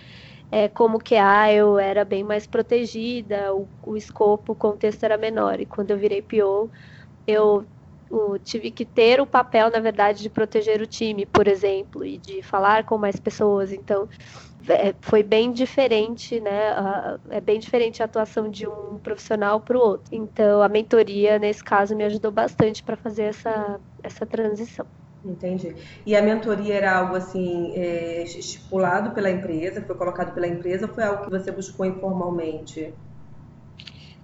é, 0.50 0.68
como 0.68 1.00
QA 1.00 1.52
eu 1.54 1.78
era 1.80 2.04
bem 2.06 2.24
mais 2.24 2.46
protegida, 2.48 3.54
o, 3.54 3.70
o 3.82 3.96
escopo, 3.98 4.54
o 4.54 4.56
contexto 4.56 5.04
era 5.04 5.18
menor. 5.18 5.60
E 5.60 5.66
quando 5.66 5.92
eu 5.92 5.98
virei 5.98 6.22
PO, 6.22 6.70
eu 7.26 7.68
tive 8.44 8.72
que 8.72 8.86
ter 8.86 9.22
o 9.22 9.28
papel, 9.28 9.72
na 9.72 9.80
verdade, 9.80 10.22
de 10.22 10.30
proteger 10.30 10.82
o 10.82 10.88
time, 10.88 11.26
por 11.26 11.48
exemplo, 11.48 12.06
e 12.06 12.18
de 12.18 12.42
falar 12.42 12.84
com 12.84 12.98
mais 12.98 13.18
pessoas. 13.18 13.72
Então, 13.72 14.08
é, 14.68 14.94
foi 15.02 15.24
bem 15.24 15.52
diferente, 15.52 16.40
né? 16.40 16.74
é 17.30 17.40
bem 17.40 17.60
diferente 17.60 18.02
a 18.02 18.06
atuação 18.06 18.50
de 18.50 18.68
um 18.68 19.00
profissional 19.00 19.62
para 19.62 19.78
o 19.78 19.82
outro. 19.82 20.14
Então, 20.14 20.62
a 20.62 20.68
mentoria, 20.70 21.40
nesse 21.40 21.64
caso, 21.64 21.96
me 21.96 22.04
ajudou 22.04 22.32
bastante 22.32 22.84
para 22.84 22.98
fazer 22.98 23.24
essa, 23.24 23.80
essa 24.04 24.26
transição. 24.26 24.86
Entendi. 25.24 25.76
E 26.06 26.16
a 26.16 26.22
mentoria 26.22 26.74
era 26.76 26.98
algo 26.98 27.16
assim 27.16 27.74
é, 27.78 28.24
estipulado 28.24 29.14
pela 29.14 29.30
empresa, 29.30 29.86
foi 29.86 29.96
colocado 29.96 30.34
pela 30.34 30.48
empresa, 30.48 30.88
ou 30.88 30.94
foi 30.94 31.04
algo 31.04 31.24
que 31.24 31.30
você 31.30 31.52
buscou 31.52 31.86
informalmente? 31.86 32.98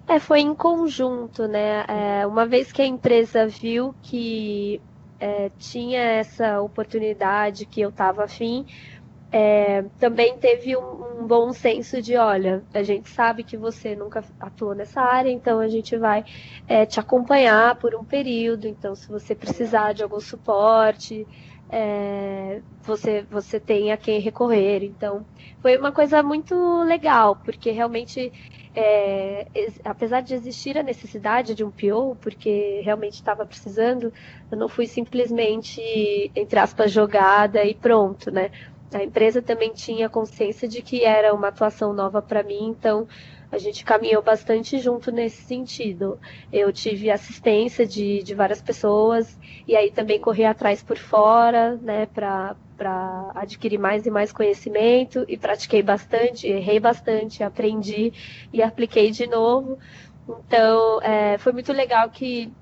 É, 0.07 0.19
foi 0.19 0.39
em 0.39 0.55
conjunto, 0.55 1.47
né? 1.47 1.83
É, 1.87 2.25
uma 2.25 2.45
vez 2.45 2.71
que 2.71 2.81
a 2.81 2.85
empresa 2.85 3.45
viu 3.45 3.93
que 4.01 4.81
é, 5.19 5.49
tinha 5.59 5.99
essa 5.99 6.61
oportunidade 6.61 7.65
que 7.65 7.81
eu 7.81 7.89
estava 7.89 8.23
afim, 8.23 8.65
é, 9.29 9.83
também 9.99 10.37
teve 10.37 10.77
um, 10.77 11.23
um, 11.23 11.27
bom 11.27 11.51
senso 11.51 12.01
de, 12.01 12.15
olha, 12.15 12.63
a 12.73 12.81
gente 12.81 13.09
sabe 13.09 13.43
que 13.43 13.57
você 13.57 13.95
nunca 13.95 14.23
atuou 14.39 14.73
nessa 14.73 15.01
área, 15.01 15.29
então 15.29 15.59
a 15.59 15.67
gente 15.67 15.97
vai 15.97 16.23
é, 16.65 16.85
te 16.85 16.99
acompanhar 16.99 17.75
por 17.75 17.93
um 17.93 18.05
período. 18.05 18.65
Então, 18.65 18.95
se 18.95 19.09
você 19.09 19.35
precisar 19.35 19.93
de 19.93 20.03
algum 20.03 20.21
suporte, 20.21 21.27
é, 21.69 22.61
você, 22.81 23.25
você 23.29 23.59
tem 23.59 23.91
a 23.91 23.97
quem 23.97 24.21
recorrer. 24.21 24.83
Então, 24.83 25.25
foi 25.61 25.77
uma 25.77 25.91
coisa 25.91 26.23
muito 26.23 26.55
legal, 26.83 27.35
porque 27.35 27.71
realmente 27.71 28.31
é, 28.79 29.48
apesar 29.84 30.22
de 30.22 30.36
existir 30.36 30.77
a 30.77 30.84
necessidade 30.84 31.55
de 31.55 31.63
um 31.63 31.72
PO, 31.72 32.15
porque 32.22 32.79
realmente 32.84 33.15
estava 33.15 33.43
precisando, 33.43 34.13
eu 34.51 34.57
não 34.57 34.69
fui 34.69 34.86
simplesmente, 34.86 35.81
entre 36.36 36.60
aspas, 36.60 36.91
jogada 36.91 37.65
e 37.65 37.74
pronto, 37.74 38.29
né? 38.29 38.51
A 38.93 39.03
empresa 39.03 39.41
também 39.41 39.74
tinha 39.74 40.07
consciência 40.07 40.67
de 40.67 40.84
que 40.84 41.03
era 41.03 41.34
uma 41.34 41.48
atuação 41.48 41.91
nova 41.91 42.22
para 42.22 42.43
mim, 42.43 42.67
então 42.67 43.07
a 43.51 43.58
gente 43.58 43.86
caminhou 43.86 44.22
bastante 44.22 44.77
junto 44.80 45.12
nesse 45.12 45.44
sentido. 45.44 46.20
Eu 46.51 46.72
tive 46.72 47.10
assistência 47.10 47.86
de, 47.86 48.22
de 48.24 48.36
várias 48.36 48.62
pessoas 48.62 49.38
e 49.68 49.75
aí 49.75 49.92
também 49.92 50.20
corri 50.20 50.46
atrás 50.46 50.84
por 50.84 50.98
fora, 50.98 51.75
né, 51.77 52.06
para 52.08 52.56
para 52.77 53.32
adquirir 53.34 53.80
mais 53.80 54.06
e 54.06 54.12
mais 54.12 54.32
conhecimento 54.32 55.25
e 55.27 55.36
pratiquei 55.36 55.82
bastante, 55.82 56.46
errei 56.46 56.80
bastante, 56.80 57.42
aprendi 57.44 58.13
e 58.54 58.62
apliquei 58.62 59.10
de 59.10 59.25
novo. 59.25 59.80
Então, 60.30 61.01
é, 61.01 61.39
foi 61.39 61.54
muito 61.54 61.74
legal 61.74 62.08
que 62.12 62.54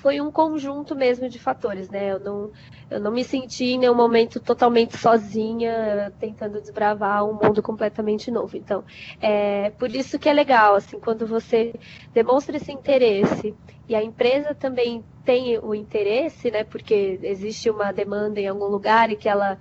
foi 0.00 0.20
um 0.20 0.30
conjunto 0.30 0.94
mesmo 0.94 1.28
de 1.28 1.38
fatores, 1.38 1.90
né? 1.90 2.12
Eu 2.12 2.20
não, 2.20 2.50
eu 2.88 3.00
não 3.00 3.10
me 3.10 3.24
senti 3.24 3.64
em 3.72 3.78
nenhum 3.78 3.94
momento 3.94 4.38
totalmente 4.38 4.96
sozinha, 4.96 6.12
tentando 6.20 6.60
desbravar 6.60 7.24
um 7.24 7.32
mundo 7.32 7.60
completamente 7.62 8.30
novo. 8.30 8.56
Então, 8.56 8.84
é 9.20 9.70
por 9.70 9.90
isso 9.90 10.18
que 10.18 10.28
é 10.28 10.32
legal, 10.32 10.76
assim, 10.76 11.00
quando 11.00 11.26
você 11.26 11.74
demonstra 12.14 12.56
esse 12.56 12.70
interesse 12.70 13.54
e 13.88 13.94
a 13.94 14.02
empresa 14.02 14.54
também 14.54 15.02
tem 15.24 15.58
o 15.58 15.74
interesse, 15.74 16.50
né? 16.50 16.62
Porque 16.62 17.18
existe 17.22 17.68
uma 17.68 17.90
demanda 17.90 18.40
em 18.40 18.46
algum 18.46 18.66
lugar 18.66 19.10
e 19.10 19.16
que 19.16 19.28
ela 19.28 19.58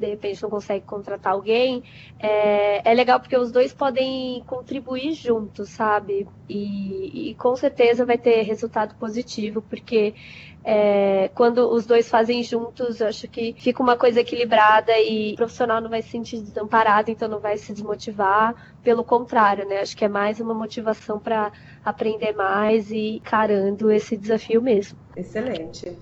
de 0.00 0.06
repente 0.06 0.42
não 0.42 0.50
consegue 0.50 0.84
contratar 0.84 1.34
alguém, 1.34 1.82
é, 2.18 2.90
é 2.90 2.94
legal 2.94 3.20
porque 3.20 3.36
os 3.36 3.52
dois 3.52 3.72
podem 3.72 4.42
contribuir 4.46 5.12
juntos, 5.12 5.70
sabe? 5.70 6.26
E, 6.48 7.30
e 7.30 7.34
com 7.36 7.54
certeza 7.54 8.04
vai 8.04 8.18
ter 8.18 8.42
resultado 8.42 8.94
positivo, 8.96 9.62
porque 9.62 10.14
é, 10.62 11.30
quando 11.34 11.70
os 11.70 11.86
dois 11.86 12.08
fazem 12.08 12.42
juntos, 12.42 13.00
eu 13.00 13.08
acho 13.08 13.26
que 13.28 13.54
fica 13.58 13.82
uma 13.82 13.96
coisa 13.96 14.20
equilibrada 14.20 14.92
e 14.98 15.32
o 15.32 15.36
profissional 15.36 15.80
não 15.80 15.88
vai 15.88 16.02
se 16.02 16.10
sentir 16.10 16.40
desamparado, 16.40 17.10
então 17.10 17.28
não 17.28 17.40
vai 17.40 17.56
se 17.56 17.72
desmotivar. 17.72 18.54
Pelo 18.82 19.04
contrário, 19.04 19.66
né? 19.66 19.80
Acho 19.80 19.96
que 19.96 20.04
é 20.04 20.08
mais 20.08 20.40
uma 20.40 20.54
motivação 20.54 21.18
para 21.18 21.52
aprender 21.84 22.32
mais 22.32 22.90
e 22.90 23.16
encarando 23.16 23.90
esse 23.90 24.16
desafio 24.16 24.62
mesmo. 24.62 24.98
Excelente. 25.16 25.98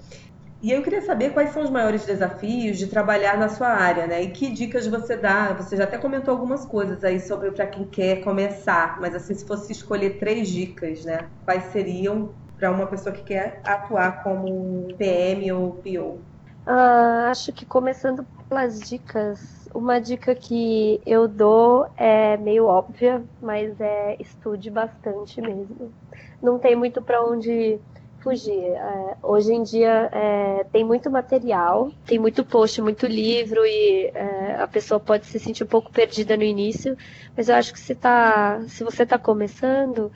E 0.61 0.71
eu 0.73 0.83
queria 0.83 1.01
saber 1.03 1.33
quais 1.33 1.51
são 1.51 1.63
os 1.63 1.71
maiores 1.71 2.05
desafios 2.05 2.79
de 2.79 2.89
trabalhar 2.89 3.37
na 3.39 3.49
sua 3.49 3.69
área, 3.69 4.07
né? 4.09 4.23
E 4.23 4.33
que 4.33 4.53
dicas 4.53 4.87
você 4.89 5.17
dá? 5.17 5.53
Você 5.55 5.77
já 5.77 5.85
até 5.85 5.99
comentou 5.99 6.33
algumas 6.35 6.65
coisas 6.67 7.03
aí 7.05 7.21
sobre 7.21 7.53
para 7.53 7.67
quem 7.69 7.89
quer 7.89 8.23
começar, 8.25 9.01
mas 9.01 9.15
assim, 9.15 9.35
se 9.35 9.47
fosse 9.47 9.73
escolher 9.73 10.19
três 10.19 10.49
dicas, 10.49 11.05
né? 11.05 11.31
Quais 11.45 11.65
seriam 11.73 12.37
para 12.57 12.73
uma 12.73 12.89
pessoa 12.89 13.15
que 13.15 13.23
quer 13.23 13.63
atuar 13.65 14.23
como 14.25 14.89
PM 14.99 15.53
ou 15.53 15.81
PO? 15.81 16.27
Uh, 16.67 17.31
acho 17.31 17.53
que 17.53 17.65
começando 17.65 18.27
pelas 18.49 18.87
dicas, 18.89 19.67
uma 19.75 19.99
dica 20.01 20.35
que 20.35 21.01
eu 21.07 21.27
dou 21.27 21.91
é 21.97 22.37
meio 22.37 22.67
óbvia, 22.67 23.27
mas 23.41 23.79
é 23.81 24.17
estude 24.21 24.71
bastante 24.71 25.41
mesmo. 25.41 25.95
Não 26.43 26.59
tem 26.59 26.77
muito 26.77 27.03
para 27.03 27.23
onde 27.25 27.81
fugir. 28.21 28.65
É, 28.65 29.17
hoje 29.23 29.53
em 29.53 29.63
dia 29.63 30.09
é, 30.13 30.65
tem 30.65 30.85
muito 30.85 31.11
material, 31.11 31.91
tem 32.07 32.19
muito 32.19 32.45
post, 32.45 32.81
muito 32.83 33.07
livro 33.07 33.65
e 33.65 34.11
é, 34.15 34.55
a 34.57 34.67
pessoa 34.67 35.01
pode 35.01 35.27
se 35.27 35.39
sentir 35.39 35.65
um 35.65 35.67
pouco 35.69 35.91
perdida 35.91 36.37
no 36.37 36.43
início, 36.43 36.97
mas 37.37 37.49
eu 37.49 37.55
acho 37.55 37.73
que 37.73 37.81
se, 37.81 37.95
tá, 37.95 38.61
se 38.69 38.85
você 38.85 39.05
está 39.05 39.19
começando, 39.19 40.13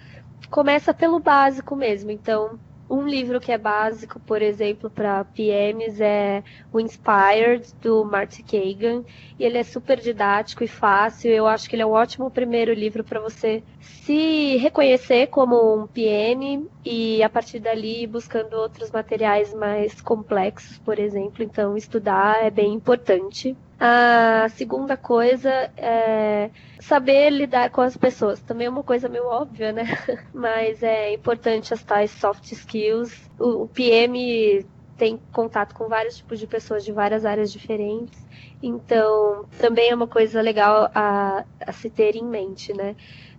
começa 0.50 0.92
pelo 0.92 1.21
básico 1.21 1.75
mesmo. 1.76 2.11
Então, 2.11 2.59
Um 2.93 3.09
livro 3.09 3.41
que 3.41 3.51
é 3.51 3.57
básico, 3.57 4.21
por 4.21 4.43
exemplo, 4.43 4.91
para 4.91 5.25
PMs 5.25 5.99
é 5.99 6.45
o 6.71 6.79
Inspired, 6.79 7.75
do 7.81 8.05
Marty 8.05 8.43
Kagan. 8.43 9.03
E 9.39 9.45
ele 9.45 9.57
é 9.57 9.63
super 9.63 9.99
didático 9.99 10.63
e 10.63 10.69
fácil. 10.69 11.31
Eu 11.31 11.47
acho 11.47 11.71
que 11.71 11.75
ele 11.75 11.81
é 11.81 11.87
um 11.87 11.93
ótimo 11.93 12.31
primeiro 12.31 12.75
livro 12.75 13.03
para 13.03 13.19
você 13.19 13.63
se 13.81 14.59
reconhecer 14.59 15.29
como 15.29 15.75
um 15.75 15.87
PM 15.87 16.69
e, 16.85 17.23
a 17.23 17.31
partir 17.31 17.61
dali, 17.61 18.07
buscando 18.07 18.59
outros 18.59 18.91
materiais 18.91 19.55
mais 19.55 19.99
complexos, 20.03 20.77
por 20.81 20.99
exemplo. 20.99 21.43
Então, 21.43 21.75
estudar 21.79 22.45
é 22.45 22.51
bem 22.51 22.75
importante. 22.75 23.57
A 23.79 24.49
segunda 24.50 24.97
coisa 24.97 25.50
é 25.76 26.50
saber 26.81 27.31
lidar 27.31 27.71
com 27.71 27.81
as 27.81 27.97
pessoas. 27.97 28.41
Também 28.41 28.67
é 28.67 28.71
uma 28.71 28.83
coisa 28.83 29.09
meio 29.09 29.26
óbvia, 29.26 29.73
né? 29.73 29.85
Mas 30.33 30.83
é 30.83 31.12
importante 31.12 31.75
as 31.75 31.83
tais 31.83 32.11
soft 32.11 32.50
skills. 32.52 33.31
O, 33.38 33.67
PM 33.67 34.64
tem 34.97 35.19
contato 35.33 35.75
com 35.75 35.88
vários 35.88 36.17
tipos 36.17 36.38
de 36.38 36.47
pessoas 36.47 36.85
de 36.85 36.93
várias 36.93 37.25
áreas 37.25 37.52
diferentes. 37.52 38.25
Então, 38.62 39.47
também 39.59 39.91
é 39.91 39.95
uma 39.95 40.07
coisa 40.07 40.41
legal 40.41 40.88
a, 40.95 41.45
a 41.67 41.73
se 41.73 41.91
ter 41.91 42.14
em 42.14 42.25
mente, 42.25 42.73
né? 42.73 42.95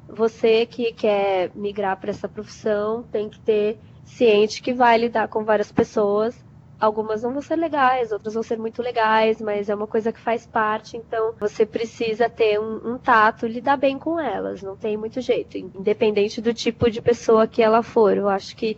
Você 0.10 0.66
que 0.66 0.92
quer 0.92 1.52
migrar 1.56 1.98
para 1.98 2.10
essa 2.10 2.28
profissão 2.28 3.04
tem 3.04 3.30
que 3.30 3.40
ter 3.40 3.80
ciente 4.04 4.62
que 4.62 4.74
vai 4.74 4.98
lidar 4.98 5.30
com 5.30 5.46
várias 5.46 5.72
pessoas 5.72 6.36
algumas 6.84 7.24
não 7.24 7.32
vão 7.32 7.42
ser 7.42 7.56
legais, 7.56 8.12
outras 8.12 8.34
vão 8.34 8.44
ser 8.44 8.58
muito 8.58 8.82
legais, 8.82 9.42
mas 9.42 9.70
é 9.70 9.76
uma 9.76 9.88
coisa 9.88 10.12
que 10.12 10.20
faz 10.20 10.46
parte, 10.46 10.98
então 10.98 11.34
você 11.40 11.66
precisa 11.66 12.30
ter 12.30 12.60
um, 12.60 12.96
um 12.96 12.98
tato, 12.98 13.48
lidar 13.48 13.78
bem 13.78 13.98
com 13.98 14.20
elas, 14.20 14.62
não 14.62 14.76
tem 14.76 14.98
muito 14.98 15.22
jeito, 15.22 15.58
independente 15.58 16.42
do 16.42 16.54
tipo 16.54 16.92
de 16.92 17.02
pessoa 17.02 17.48
que 17.48 17.62
ela 17.64 17.82
for. 17.82 18.18
Eu 18.18 18.28
acho 18.28 18.54
que 18.58 18.78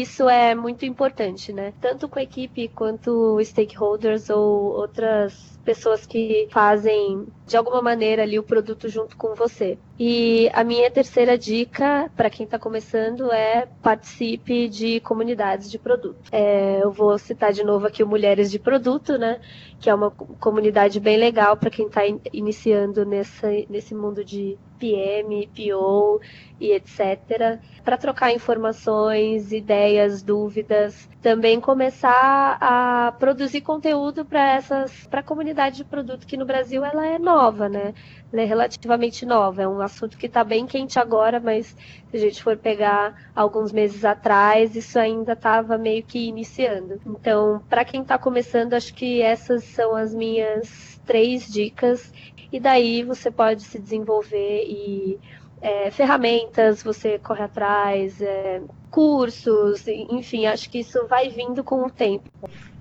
isso 0.00 0.28
é 0.28 0.54
muito 0.54 0.84
importante, 0.84 1.52
né? 1.52 1.72
Tanto 1.80 2.08
com 2.08 2.18
a 2.18 2.22
equipe 2.22 2.68
quanto 2.68 3.38
stakeholders 3.44 4.28
ou 4.28 4.72
outras 4.72 5.54
pessoas 5.64 6.04
que 6.04 6.48
fazem 6.50 7.26
de 7.46 7.56
alguma 7.56 7.80
maneira 7.80 8.22
ali 8.22 8.38
o 8.38 8.42
produto 8.42 8.88
junto 8.88 9.16
com 9.16 9.34
você. 9.34 9.78
E 9.98 10.50
a 10.52 10.64
minha 10.64 10.90
terceira 10.90 11.38
dica 11.38 12.10
para 12.16 12.28
quem 12.28 12.44
está 12.44 12.58
começando 12.58 13.32
é 13.32 13.66
participe 13.82 14.68
de 14.68 15.00
comunidades 15.00 15.70
de 15.70 15.78
produto. 15.78 16.28
É, 16.32 16.80
eu 16.82 16.90
vou 16.90 17.16
citar 17.16 17.52
de 17.52 17.62
novo 17.62 17.86
aqui 17.86 18.02
o 18.02 18.06
Mulheres 18.06 18.50
de 18.50 18.58
Produto, 18.58 19.16
né? 19.16 19.40
Que 19.80 19.88
é 19.88 19.94
uma 19.94 20.10
comunidade 20.10 20.98
bem 20.98 21.16
legal 21.16 21.56
para 21.56 21.70
quem 21.70 21.86
está 21.86 22.02
iniciando 22.32 23.06
nessa, 23.06 23.48
nesse 23.70 23.94
mundo 23.94 24.24
de 24.24 24.58
PM, 24.84 25.48
PO 25.56 26.20
e 26.60 26.72
etc. 26.72 27.58
Para 27.82 27.96
trocar 27.96 28.32
informações, 28.32 29.50
ideias, 29.50 30.22
dúvidas, 30.22 31.08
também 31.22 31.58
começar 31.58 32.58
a 32.60 33.12
produzir 33.18 33.62
conteúdo 33.62 34.26
para 34.26 34.56
essas, 34.56 35.06
para 35.06 35.20
a 35.20 35.22
comunidade 35.22 35.78
de 35.78 35.84
produto 35.84 36.26
que 36.26 36.36
no 36.36 36.44
Brasil 36.44 36.84
ela 36.84 37.06
é 37.06 37.18
nova, 37.18 37.66
né? 37.66 37.94
Ela 38.30 38.42
é 38.42 38.44
relativamente 38.44 39.24
nova. 39.24 39.62
É 39.62 39.68
um 39.68 39.80
assunto 39.80 40.18
que 40.18 40.26
está 40.26 40.44
bem 40.44 40.66
quente 40.66 40.98
agora, 40.98 41.40
mas 41.40 41.74
se 42.10 42.16
a 42.16 42.20
gente 42.20 42.42
for 42.42 42.58
pegar 42.58 43.30
alguns 43.34 43.72
meses 43.72 44.04
atrás, 44.04 44.76
isso 44.76 44.98
ainda 44.98 45.32
estava 45.32 45.78
meio 45.78 46.02
que 46.02 46.28
iniciando. 46.28 47.00
Então, 47.06 47.62
para 47.70 47.86
quem 47.86 48.02
está 48.02 48.18
começando, 48.18 48.74
acho 48.74 48.92
que 48.94 49.22
essas 49.22 49.64
são 49.64 49.96
as 49.96 50.14
minhas 50.14 50.94
três 51.04 51.50
dicas. 51.50 52.12
E 52.54 52.60
daí 52.60 53.02
você 53.02 53.32
pode 53.32 53.62
se 53.62 53.80
desenvolver 53.80 54.62
e 54.64 55.18
é, 55.60 55.90
ferramentas, 55.90 56.84
você 56.84 57.18
corre 57.18 57.42
atrás, 57.42 58.22
é, 58.22 58.62
cursos, 58.92 59.88
enfim, 59.88 60.46
acho 60.46 60.70
que 60.70 60.78
isso 60.78 61.04
vai 61.08 61.30
vindo 61.30 61.64
com 61.64 61.84
o 61.84 61.90
tempo. 61.90 62.30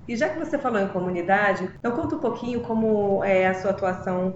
E 0.07 0.15
já 0.15 0.29
que 0.29 0.37
você 0.37 0.59
falou 0.59 0.79
em 0.79 0.87
comunidade, 0.89 1.67
então 1.79 1.91
conta 1.91 2.15
um 2.17 2.19
pouquinho 2.19 2.61
como 2.61 3.23
é 3.23 3.47
a 3.47 3.55
sua 3.55 3.71
atuação 3.71 4.35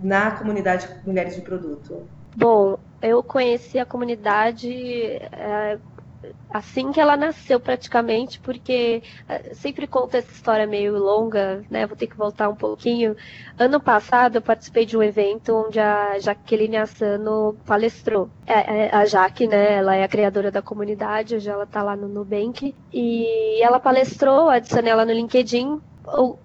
na 0.00 0.30
comunidade 0.30 0.88
Mulheres 1.04 1.34
de 1.34 1.40
Produto. 1.40 2.06
Bom, 2.36 2.78
eu 3.02 3.24
conheci 3.24 3.80
a 3.80 3.84
comunidade 3.84 4.70
é, 5.32 5.80
assim 6.50 6.92
que 6.92 7.00
ela 7.00 7.16
nasceu 7.16 7.60
praticamente, 7.60 8.40
porque 8.40 9.02
eh, 9.28 9.54
sempre 9.54 9.86
conta 9.86 10.18
essa 10.18 10.30
história 10.32 10.66
meio 10.66 10.96
longa, 10.96 11.64
né? 11.70 11.86
Vou 11.86 11.96
ter 11.96 12.06
que 12.06 12.16
voltar 12.16 12.48
um 12.48 12.54
pouquinho. 12.54 13.16
Ano 13.58 13.80
passado 13.80 14.36
eu 14.36 14.42
participei 14.42 14.86
de 14.86 14.96
um 14.96 15.02
evento 15.02 15.54
onde 15.54 15.78
a 15.78 16.18
Jaqueline 16.18 16.76
Assano 16.76 17.56
palestrou. 17.66 18.30
É, 18.46 18.86
é, 18.86 18.94
a 18.94 19.04
Jaque, 19.04 19.46
né? 19.46 19.74
Ela 19.74 19.96
é 19.96 20.04
a 20.04 20.08
criadora 20.08 20.50
da 20.50 20.62
comunidade, 20.62 21.34
hoje 21.34 21.48
ela 21.48 21.64
está 21.64 21.82
lá 21.82 21.96
no 21.96 22.08
Nubank. 22.08 22.74
E 22.92 23.62
ela 23.62 23.78
palestrou, 23.78 24.48
adicionei 24.48 24.92
ela 24.92 25.04
no 25.04 25.12
LinkedIn 25.12 25.80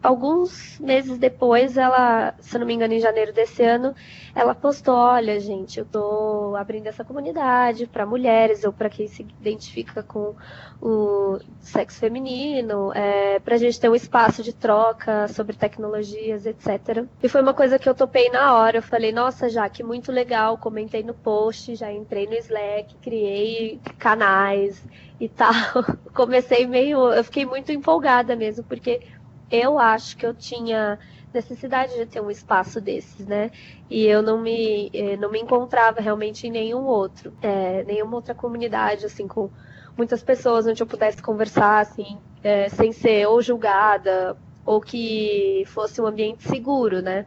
alguns 0.01 0.79
meses 0.79 1.17
depois, 1.17 1.77
ela, 1.77 2.33
se 2.39 2.57
não 2.57 2.65
me 2.65 2.73
engano, 2.73 2.93
em 2.93 2.99
janeiro 2.99 3.31
desse 3.31 3.63
ano, 3.63 3.95
ela 4.33 4.55
postou: 4.55 4.95
Olha, 4.95 5.39
gente, 5.39 5.79
eu 5.79 5.85
tô 5.85 6.55
abrindo 6.55 6.87
essa 6.87 7.03
comunidade 7.03 7.85
para 7.85 8.05
mulheres 8.05 8.63
ou 8.63 8.73
para 8.73 8.89
quem 8.89 9.07
se 9.07 9.21
identifica 9.39 10.01
com 10.01 10.35
o 10.81 11.39
sexo 11.59 11.99
feminino, 11.99 12.91
é, 12.93 13.39
para 13.39 13.55
a 13.55 13.57
gente 13.57 13.79
ter 13.79 13.89
um 13.89 13.95
espaço 13.95 14.41
de 14.41 14.51
troca 14.51 15.27
sobre 15.27 15.55
tecnologias, 15.55 16.45
etc. 16.45 17.05
E 17.21 17.29
foi 17.29 17.41
uma 17.41 17.53
coisa 17.53 17.77
que 17.77 17.87
eu 17.87 17.93
topei 17.93 18.29
na 18.29 18.55
hora. 18.55 18.79
Eu 18.79 18.83
falei: 18.83 19.11
Nossa, 19.11 19.47
já 19.47 19.69
que 19.69 19.83
muito 19.83 20.11
legal. 20.11 20.57
Comentei 20.57 21.03
no 21.03 21.13
post, 21.13 21.75
já 21.75 21.91
entrei 21.91 22.25
no 22.25 22.33
Slack, 22.33 22.95
criei 23.01 23.79
canais 23.99 24.83
e 25.19 25.29
tal. 25.29 25.53
Comecei 26.15 26.65
meio. 26.65 27.13
Eu 27.13 27.23
fiquei 27.23 27.45
muito 27.45 27.71
empolgada 27.71 28.35
mesmo, 28.35 28.63
porque 28.63 29.01
eu 29.51 29.77
acho 29.77 30.17
que 30.17 30.25
eu 30.25 30.33
tinha 30.33 30.97
necessidade 31.33 31.95
de 31.95 32.05
ter 32.05 32.21
um 32.21 32.29
espaço 32.29 32.81
desses, 32.81 33.25
né? 33.25 33.51
E 33.89 34.05
eu 34.05 34.21
não 34.21 34.41
me, 34.41 34.89
eh, 34.93 35.17
não 35.17 35.31
me 35.31 35.39
encontrava 35.39 36.01
realmente 36.01 36.47
em 36.47 36.51
nenhum 36.51 36.83
outro, 36.83 37.33
é, 37.41 37.83
nenhuma 37.83 38.15
outra 38.15 38.35
comunidade, 38.35 39.05
assim, 39.05 39.27
com 39.27 39.49
muitas 39.97 40.23
pessoas 40.23 40.67
onde 40.67 40.81
eu 40.81 40.87
pudesse 40.87 41.21
conversar, 41.21 41.79
assim, 41.79 42.17
é, 42.43 42.69
sem 42.69 42.91
ser 42.91 43.27
ou 43.27 43.41
julgada, 43.41 44.37
ou 44.65 44.81
que 44.81 45.63
fosse 45.67 46.01
um 46.01 46.05
ambiente 46.07 46.47
seguro, 46.47 47.01
né? 47.01 47.25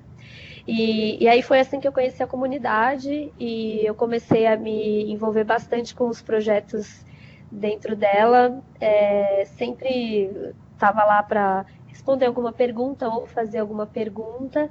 E, 0.66 1.22
e 1.22 1.28
aí 1.28 1.42
foi 1.42 1.60
assim 1.60 1.78
que 1.78 1.86
eu 1.86 1.92
conheci 1.92 2.22
a 2.22 2.26
comunidade 2.26 3.32
e 3.38 3.80
eu 3.84 3.94
comecei 3.94 4.46
a 4.46 4.56
me 4.56 5.10
envolver 5.12 5.44
bastante 5.44 5.94
com 5.94 6.08
os 6.08 6.22
projetos 6.22 7.04
dentro 7.50 7.94
dela. 7.94 8.62
É, 8.80 9.44
sempre 9.56 10.30
estava 10.72 11.04
lá 11.04 11.22
para 11.22 11.66
responder 12.04 12.26
alguma 12.26 12.52
pergunta 12.52 13.08
ou 13.08 13.26
fazer 13.26 13.58
alguma 13.58 13.86
pergunta. 13.86 14.68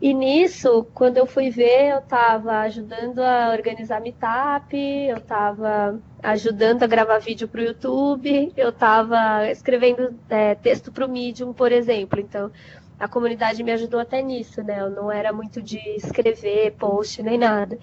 E 0.00 0.14
nisso, 0.14 0.86
quando 0.94 1.18
eu 1.18 1.26
fui 1.26 1.50
ver, 1.50 1.90
eu 1.90 1.98
estava 1.98 2.60
ajudando 2.60 3.18
a 3.18 3.50
organizar 3.50 4.00
meetup, 4.00 4.74
eu 4.74 5.18
estava 5.18 6.00
ajudando 6.22 6.84
a 6.84 6.86
gravar 6.86 7.18
vídeo 7.18 7.46
para 7.48 7.60
o 7.60 7.64
YouTube, 7.64 8.52
eu 8.56 8.70
estava 8.70 9.50
escrevendo 9.50 10.14
é, 10.30 10.54
texto 10.54 10.90
para 10.90 11.04
o 11.04 11.08
Medium, 11.08 11.52
por 11.52 11.70
exemplo. 11.70 12.18
Então, 12.18 12.50
a 12.98 13.08
comunidade 13.08 13.62
me 13.62 13.72
ajudou 13.72 14.00
até 14.00 14.22
nisso, 14.22 14.62
né? 14.62 14.80
Eu 14.80 14.90
não 14.90 15.12
era 15.12 15.32
muito 15.34 15.60
de 15.60 15.78
escrever 15.96 16.76
post 16.78 17.22
nem 17.22 17.36
nada. 17.36 17.78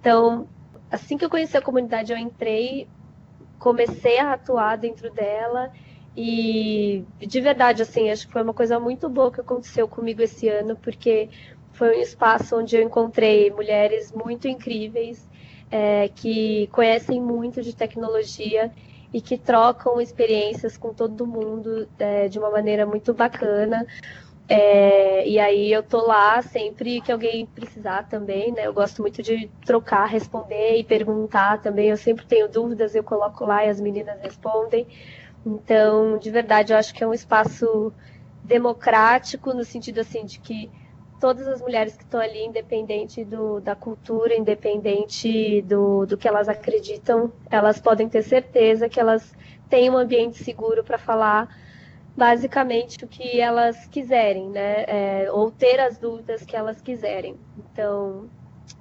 Então, 0.00 0.48
assim 0.90 1.16
que 1.16 1.24
eu 1.24 1.30
conheci 1.30 1.56
a 1.56 1.62
comunidade, 1.62 2.10
eu 2.10 2.18
entrei, 2.18 2.88
comecei 3.60 4.18
a 4.18 4.32
atuar 4.32 4.76
dentro 4.76 5.12
dela 5.12 5.70
e 6.16 7.04
de 7.20 7.40
verdade, 7.40 7.82
assim, 7.82 8.10
acho 8.10 8.26
que 8.26 8.32
foi 8.32 8.42
uma 8.42 8.54
coisa 8.54 8.78
muito 8.80 9.08
boa 9.08 9.32
que 9.32 9.40
aconteceu 9.40 9.88
comigo 9.88 10.22
esse 10.22 10.48
ano, 10.48 10.76
porque 10.76 11.28
foi 11.72 11.96
um 11.98 12.00
espaço 12.00 12.56
onde 12.56 12.76
eu 12.76 12.82
encontrei 12.82 13.50
mulheres 13.50 14.12
muito 14.12 14.48
incríveis, 14.48 15.28
é, 15.70 16.08
que 16.08 16.66
conhecem 16.72 17.20
muito 17.20 17.62
de 17.62 17.74
tecnologia 17.74 18.72
e 19.12 19.20
que 19.20 19.38
trocam 19.38 20.00
experiências 20.00 20.76
com 20.76 20.92
todo 20.92 21.26
mundo 21.26 21.88
é, 21.98 22.28
de 22.28 22.38
uma 22.38 22.50
maneira 22.50 22.86
muito 22.86 23.14
bacana. 23.14 23.86
É, 24.48 25.28
e 25.28 25.38
aí 25.38 25.72
eu 25.72 25.80
tô 25.82 26.04
lá 26.04 26.42
sempre 26.42 27.00
que 27.00 27.12
alguém 27.12 27.46
precisar 27.46 28.08
também, 28.08 28.50
né? 28.52 28.66
Eu 28.66 28.72
gosto 28.74 29.00
muito 29.00 29.22
de 29.22 29.48
trocar, 29.64 30.06
responder 30.06 30.76
e 30.78 30.84
perguntar 30.84 31.60
também. 31.60 31.88
Eu 31.88 31.96
sempre 31.96 32.26
tenho 32.26 32.48
dúvidas, 32.48 32.94
eu 32.96 33.04
coloco 33.04 33.44
lá 33.44 33.64
e 33.64 33.68
as 33.68 33.80
meninas 33.80 34.20
respondem. 34.20 34.88
Então, 35.44 36.18
de 36.18 36.30
verdade, 36.30 36.72
eu 36.72 36.76
acho 36.78 36.92
que 36.94 37.02
é 37.02 37.06
um 37.06 37.14
espaço 37.14 37.92
democrático 38.42 39.52
no 39.54 39.64
sentido 39.64 40.00
assim 40.00 40.24
de 40.24 40.38
que 40.40 40.70
todas 41.18 41.46
as 41.48 41.60
mulheres 41.60 41.96
que 41.96 42.02
estão 42.04 42.20
ali, 42.20 42.44
independente 42.44 43.24
do, 43.24 43.60
da 43.60 43.74
cultura, 43.76 44.34
independente 44.34 45.62
do, 45.62 46.06
do 46.06 46.16
que 46.16 46.26
elas 46.28 46.48
acreditam, 46.48 47.32
elas 47.50 47.80
podem 47.80 48.08
ter 48.08 48.22
certeza 48.22 48.88
que 48.88 48.98
elas 49.00 49.32
têm 49.68 49.90
um 49.90 49.96
ambiente 49.98 50.42
seguro 50.42 50.82
para 50.84 50.98
falar 50.98 51.48
basicamente 52.16 53.04
o 53.04 53.08
que 53.08 53.40
elas 53.40 53.86
quiserem, 53.86 54.50
né? 54.50 54.84
É, 55.24 55.32
ou 55.32 55.50
ter 55.50 55.80
as 55.80 55.98
dúvidas 55.98 56.44
que 56.44 56.56
elas 56.56 56.80
quiserem. 56.80 57.40
Então, 57.56 58.30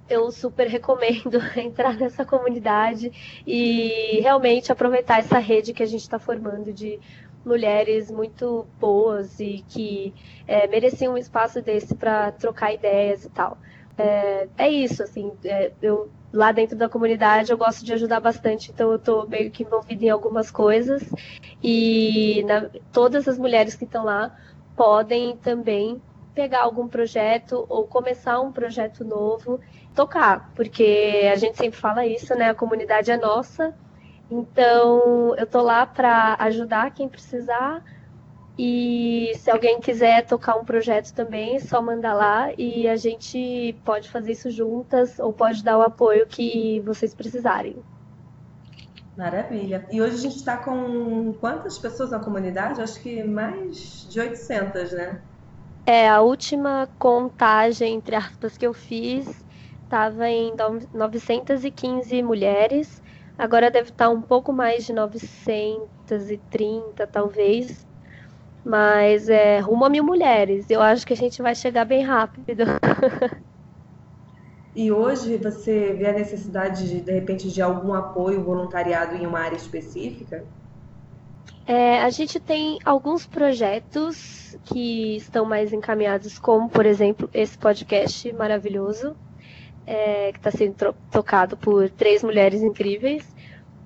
eu 0.10 0.32
super 0.32 0.68
recomendo 0.68 1.40
entrar 1.58 1.96
nessa 1.96 2.26
comunidade 2.26 3.12
e 3.46 4.20
realmente 4.22 4.72
aproveitar 4.72 5.20
essa 5.20 5.40
rede 5.40 5.74
que 5.74 5.84
a 5.84 5.86
gente 5.86 6.02
está 6.02 6.20
formando 6.20 6.74
de 6.74 7.00
mulheres 7.46 8.12
muito 8.12 8.68
boas 8.80 9.40
e 9.40 9.64
que 9.68 10.14
é, 10.48 10.68
mereciam 10.68 11.14
um 11.14 11.18
espaço 11.18 11.62
desse 11.62 11.96
para 11.96 12.32
trocar 12.32 12.74
ideias 12.74 13.26
e 13.26 13.30
tal. 13.30 13.58
É, 13.98 14.48
é 14.58 14.70
isso, 14.70 15.04
assim, 15.04 15.32
é, 15.44 15.72
eu 15.82 16.10
lá 16.32 16.52
dentro 16.52 16.78
da 16.78 16.88
comunidade 16.88 17.52
eu 17.52 17.58
gosto 17.58 17.84
de 17.84 17.92
ajudar 17.92 18.20
bastante, 18.20 18.72
então 18.72 18.92
eu 18.92 18.98
estou 18.98 19.28
meio 19.28 19.50
que 19.52 19.64
envolvida 19.64 20.06
em 20.06 20.10
algumas 20.10 20.52
coisas 20.52 21.04
e 21.62 22.44
na, 22.48 22.70
todas 22.94 23.28
as 23.28 23.38
mulheres 23.38 23.76
que 23.76 23.84
estão 23.84 24.06
lá 24.06 24.36
podem 24.76 25.36
também 25.38 26.02
pegar 26.34 26.62
algum 26.62 26.88
projeto 26.88 27.66
ou 27.68 27.86
começar 27.86 28.40
um 28.40 28.52
projeto 28.52 29.04
novo, 29.04 29.60
tocar, 30.00 30.50
porque 30.56 31.30
a 31.30 31.36
gente 31.36 31.58
sempre 31.58 31.78
fala 31.78 32.06
isso, 32.06 32.34
né? 32.34 32.50
A 32.50 32.56
comunidade 32.56 33.12
é 33.12 33.18
nossa, 33.18 33.74
então 34.32 35.36
eu 35.36 35.46
tô 35.46 35.62
lá 35.62 35.86
para 35.86 36.38
ajudar 36.40 36.94
quem 36.94 37.10
precisar. 37.10 37.84
E 38.58 39.34
se 39.36 39.52
alguém 39.52 39.82
quiser 39.82 40.26
tocar 40.26 40.56
um 40.56 40.64
projeto 40.64 41.14
também, 41.14 41.58
é 41.58 41.60
só 41.60 41.82
mandar 41.82 42.14
lá 42.14 42.50
e 42.58 42.88
a 42.88 42.96
gente 42.96 43.76
pode 43.84 44.10
fazer 44.10 44.32
isso 44.32 44.50
juntas 44.50 45.20
ou 45.20 45.34
pode 45.34 45.64
dar 45.66 45.78
o 45.78 45.82
apoio 45.82 46.26
que 46.26 46.82
vocês 46.86 47.14
precisarem. 47.14 47.76
Maravilha. 49.18 49.86
E 49.92 50.02
hoje 50.02 50.16
a 50.16 50.20
gente 50.20 50.38
está 50.38 50.56
com 50.56 51.34
quantas 51.42 51.78
pessoas 51.78 52.12
na 52.12 52.20
comunidade? 52.20 52.82
Acho 52.82 53.02
que 53.02 53.22
mais 53.22 54.08
de 54.10 54.18
800, 54.18 54.94
né? 54.94 55.22
É, 55.86 56.08
a 56.08 56.22
última 56.22 56.88
contagem, 56.98 57.96
entre 57.96 58.16
aspas, 58.16 58.58
que 58.58 58.66
eu 58.66 58.74
fiz 58.74 59.49
estava 59.90 60.30
em 60.30 60.54
915 60.94 62.22
mulheres. 62.22 63.02
Agora 63.36 63.72
deve 63.72 63.90
estar 63.90 64.10
um 64.10 64.22
pouco 64.22 64.54
mais 64.54 64.86
de 64.86 64.94
930, 64.94 67.08
talvez. 67.08 67.88
Mas 68.64 69.28
é 69.30 69.58
rumo 69.60 69.86
a 69.86 69.90
mil 69.90 70.04
mulheres. 70.04 70.70
Eu 70.70 70.80
acho 70.82 71.08
que 71.08 71.14
a 71.14 71.18
gente 71.18 71.42
vai 71.42 71.56
chegar 71.56 71.86
bem 71.86 72.04
rápido. 72.04 72.66
E 74.76 74.92
hoje 74.92 75.36
você 75.38 75.94
vê 75.94 76.06
a 76.06 76.14
necessidade 76.14 76.88
de, 76.88 77.02
de 77.02 77.12
repente, 77.12 77.50
de 77.50 77.60
algum 77.60 77.92
apoio 77.92 78.44
voluntariado 78.44 79.16
em 79.16 79.26
uma 79.26 79.40
área 79.40 79.58
específica? 79.58 80.46
É, 81.66 82.00
a 82.02 82.10
gente 82.12 82.40
tem 82.40 82.78
alguns 82.86 83.26
projetos 83.26 84.56
que 84.66 85.18
estão 85.18 85.44
mais 85.44 85.74
encaminhados, 85.74 86.38
como, 86.38 86.70
por 86.70 86.86
exemplo, 86.86 87.28
esse 87.34 87.58
podcast 87.58 88.32
maravilhoso, 88.32 89.18
é, 89.90 90.32
que 90.32 90.38
está 90.38 90.52
sendo 90.52 90.94
tocado 91.12 91.58
por 91.58 91.90
três 91.90 92.22
mulheres 92.22 92.62
incríveis. 92.62 93.28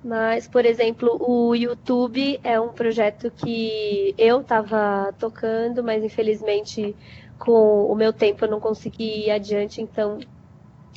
Mas, 0.04 0.46
por 0.46 0.66
exemplo, 0.66 1.16
o 1.18 1.54
YouTube 1.54 2.38
é 2.44 2.60
um 2.60 2.68
projeto 2.68 3.30
que 3.30 4.14
eu 4.18 4.42
estava 4.42 5.14
tocando, 5.18 5.82
mas 5.82 6.04
infelizmente 6.04 6.94
com 7.38 7.86
o 7.86 7.94
meu 7.94 8.12
tempo 8.12 8.44
eu 8.44 8.50
não 8.50 8.60
consegui 8.60 9.26
ir 9.26 9.30
adiante, 9.30 9.80
então 9.80 10.18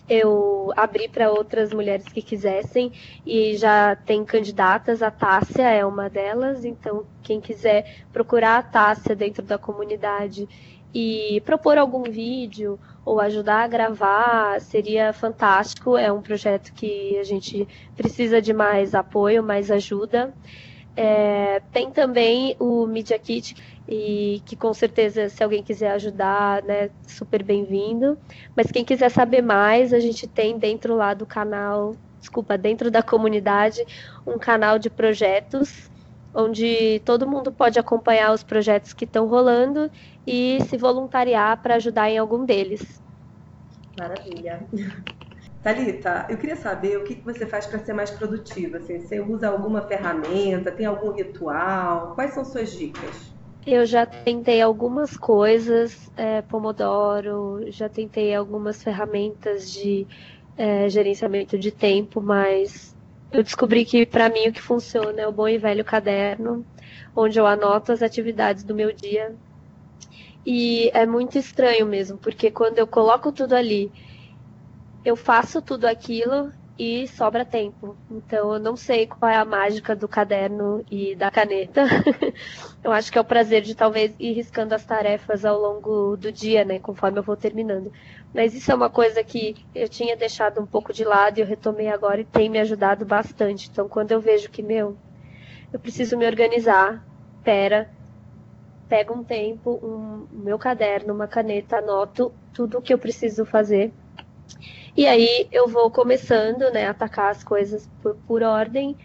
eu 0.10 0.72
abri 0.76 1.08
para 1.08 1.32
outras 1.32 1.74
mulheres 1.74 2.06
que 2.06 2.22
quisessem 2.22 2.92
e 3.26 3.56
já 3.56 3.96
tem 3.96 4.26
candidatas, 4.26 5.02
a 5.02 5.10
Tássia 5.10 5.70
é 5.70 5.86
uma 5.86 6.10
delas, 6.10 6.66
então 6.66 7.06
quem 7.24 7.40
quiser 7.40 8.04
procurar 8.12 8.58
a 8.58 8.64
Tássia 8.64 9.16
dentro 9.16 9.42
da 9.42 9.58
comunidade 9.58 10.48
e 11.00 11.42
propor 11.42 11.78
algum 11.78 12.02
vídeo 12.02 12.80
ou 13.06 13.20
ajudar 13.20 13.64
a 13.64 13.68
gravar 13.68 14.60
seria 14.60 15.14
fantástico. 15.14 15.96
É 15.96 16.12
um 16.12 16.24
projeto 16.24 16.74
que 16.74 17.16
a 17.20 17.24
gente 17.24 17.68
precisa 17.96 18.42
de 18.42 18.52
mais 18.52 18.96
apoio, 18.96 19.44
mais 19.44 19.70
ajuda. 19.70 20.34
É, 20.96 21.62
tem 21.72 21.92
também 21.92 22.56
o 22.60 22.88
Media 22.88 23.20
Kit, 23.20 23.56
e 23.88 24.42
que 24.44 24.56
com 24.56 24.74
certeza, 24.74 25.30
se 25.30 25.44
alguém 25.44 25.62
quiser 25.62 25.92
ajudar, 25.92 26.64
né, 26.64 26.90
super 27.06 27.44
bem-vindo. 27.44 28.18
Mas 28.56 28.72
quem 28.72 28.84
quiser 28.84 29.12
saber 29.12 29.44
mais, 29.44 29.94
a 29.94 30.00
gente 30.00 30.26
tem 30.26 30.58
dentro 30.58 30.96
lá 30.96 31.14
do 31.14 31.28
canal, 31.28 31.96
desculpa, 32.20 32.58
dentro 32.58 32.90
da 32.90 33.04
comunidade, 33.04 33.86
um 34.26 34.40
canal 34.40 34.80
de 34.80 34.90
projetos, 34.90 35.92
onde 36.38 37.00
todo 37.00 37.28
mundo 37.28 37.52
pode 37.52 37.80
acompanhar 37.80 38.32
os 38.32 38.44
projetos 38.44 38.94
que 38.94 39.06
estão 39.06 39.28
rolando 39.28 39.90
e 40.26 40.60
se 40.70 40.78
voluntariar 40.78 41.60
para 41.64 41.76
ajudar 41.76 42.12
em 42.12 42.20
algum 42.20 42.46
deles. 42.46 43.02
Maravilha. 43.98 44.68
Thalita, 45.64 46.28
eu 46.30 46.38
queria 46.38 46.56
saber 46.56 46.98
o 46.98 47.04
que 47.04 47.16
você 47.26 47.46
faz 47.48 47.66
para 47.66 47.80
ser 47.80 47.94
mais 47.94 48.12
produtiva. 48.12 48.78
Assim, 48.78 49.00
você 49.00 49.20
usa 49.20 49.50
alguma 49.50 49.82
ferramenta? 49.82 50.72
Tem 50.72 50.86
algum 50.86 51.12
ritual? 51.12 52.14
Quais 52.14 52.34
são 52.34 52.46
suas 52.46 52.72
dicas? 52.72 53.36
Eu 53.66 53.86
já 53.86 54.06
tentei 54.06 54.62
algumas 54.62 55.18
coisas, 55.18 56.10
é, 56.16 56.42
Pomodoro, 56.42 57.60
já 57.70 57.90
tentei 57.90 58.34
algumas 58.34 58.82
ferramentas 58.82 59.70
de 59.70 60.08
é, 60.56 60.88
gerenciamento 60.88 61.60
de 61.60 61.72
tempo, 61.72 62.22
mas 62.22 62.97
eu 63.32 63.44
descobri 63.44 63.86
que 63.86 64.06
para 64.06 64.30
mim 64.30 64.48
o 64.48 64.54
que 64.54 64.62
funciona 64.62 65.22
é 65.22 65.28
o 65.28 65.32
bom 65.32 65.48
e 65.48 65.58
velho 65.58 65.84
caderno, 65.84 66.66
onde 67.16 67.40
eu 67.40 67.46
anoto 67.48 67.92
as 67.92 68.02
atividades 68.02 68.64
do 68.64 68.76
meu 68.76 68.94
dia. 68.94 69.36
E 70.46 70.90
é 70.94 71.06
muito 71.06 71.38
estranho 71.38 71.86
mesmo, 71.86 72.18
porque 72.18 72.50
quando 72.50 72.80
eu 72.80 72.88
coloco 72.88 73.32
tudo 73.32 73.54
ali 73.54 73.92
eu 75.08 75.16
faço 75.16 75.62
tudo 75.62 75.86
aquilo 75.86 76.52
e 76.78 77.08
sobra 77.08 77.44
tempo. 77.44 77.96
Então 78.10 78.54
eu 78.54 78.60
não 78.60 78.76
sei 78.76 79.08
qual 79.08 79.32
é 79.32 79.36
a 79.36 79.46
mágica 79.46 79.96
do 79.96 80.08
caderno 80.08 80.86
e 80.92 81.16
da 81.16 81.32
caneta. 81.32 81.84
eu 82.84 82.92
acho 82.92 83.12
que 83.12 83.18
é 83.18 83.22
o 83.22 83.26
prazer 83.26 83.62
de 83.64 83.74
talvez 83.74 84.14
ir 84.20 84.34
riscando 84.34 84.76
as 84.76 84.86
tarefas 84.86 85.44
ao 85.44 85.60
longo 85.60 86.16
do 86.16 86.32
dia, 86.32 86.64
né, 86.64 86.80
conforme 86.80 87.18
eu 87.18 87.24
vou 87.24 87.36
terminando. 87.36 87.92
Mas 88.34 88.54
isso 88.54 88.72
é 88.72 88.76
uma 88.76 88.90
coisa 88.90 89.24
que 89.24 89.56
eu 89.74 89.90
tinha 89.90 90.16
deixado 90.16 90.62
um 90.62 90.66
pouco 90.66 90.94
de 90.94 91.04
lado 91.04 91.40
e 91.40 91.42
eu 91.42 91.48
retomei 91.48 91.88
agora 91.88 92.22
e 92.22 92.26
tem 92.26 92.50
me 92.50 92.60
ajudado 92.60 93.06
bastante. 93.06 93.70
Então 93.72 93.90
quando 93.90 94.12
eu 94.12 94.22
vejo 94.22 94.50
que 94.50 94.62
meu, 94.62 94.96
eu 95.74 95.80
preciso 95.80 96.18
me 96.18 96.26
organizar, 96.28 97.04
pera, 97.44 97.90
pego 98.88 99.14
um 99.14 99.24
tempo, 99.24 99.80
um 99.82 100.28
meu 100.44 100.60
caderno, 100.60 101.14
uma 101.14 101.28
caneta, 101.28 101.78
anoto 101.78 102.32
tudo 102.54 102.78
o 102.78 102.82
que 102.82 102.94
eu 102.94 102.98
preciso 103.00 103.46
fazer 103.46 103.92
e 104.98 105.06
aí 105.06 105.48
eu 105.52 105.68
vou 105.68 105.92
começando, 105.92 106.72
né, 106.72 106.88
a 106.88 106.90
atacar 106.90 107.30
as 107.30 107.44
coisas 107.44 107.88
por, 108.02 108.16
por 108.28 108.42
ordem 108.42 108.98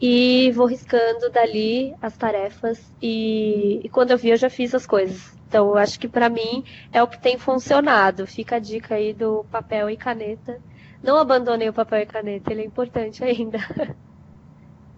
e 0.00 0.52
vou 0.52 0.64
riscando 0.64 1.28
dali 1.28 1.92
as 2.00 2.16
tarefas 2.16 2.80
e, 3.02 3.80
e, 3.82 3.88
quando 3.88 4.12
eu 4.12 4.18
vi 4.18 4.30
eu 4.30 4.36
já 4.36 4.48
fiz 4.48 4.72
as 4.74 4.86
coisas. 4.86 5.36
Então 5.48 5.66
eu 5.66 5.76
acho 5.76 5.98
que 5.98 6.06
para 6.06 6.28
mim 6.28 6.64
é 6.92 7.02
o 7.02 7.08
que 7.08 7.20
tem 7.20 7.36
funcionado. 7.36 8.28
Fica 8.28 8.56
a 8.56 8.58
dica 8.60 8.94
aí 8.94 9.12
do 9.12 9.44
papel 9.50 9.90
e 9.90 9.96
caneta. 9.96 10.60
Não 11.02 11.16
abandonei 11.16 11.68
o 11.68 11.72
papel 11.72 12.02
e 12.02 12.06
caneta, 12.06 12.52
ele 12.52 12.62
é 12.62 12.64
importante 12.64 13.24
ainda. 13.24 13.58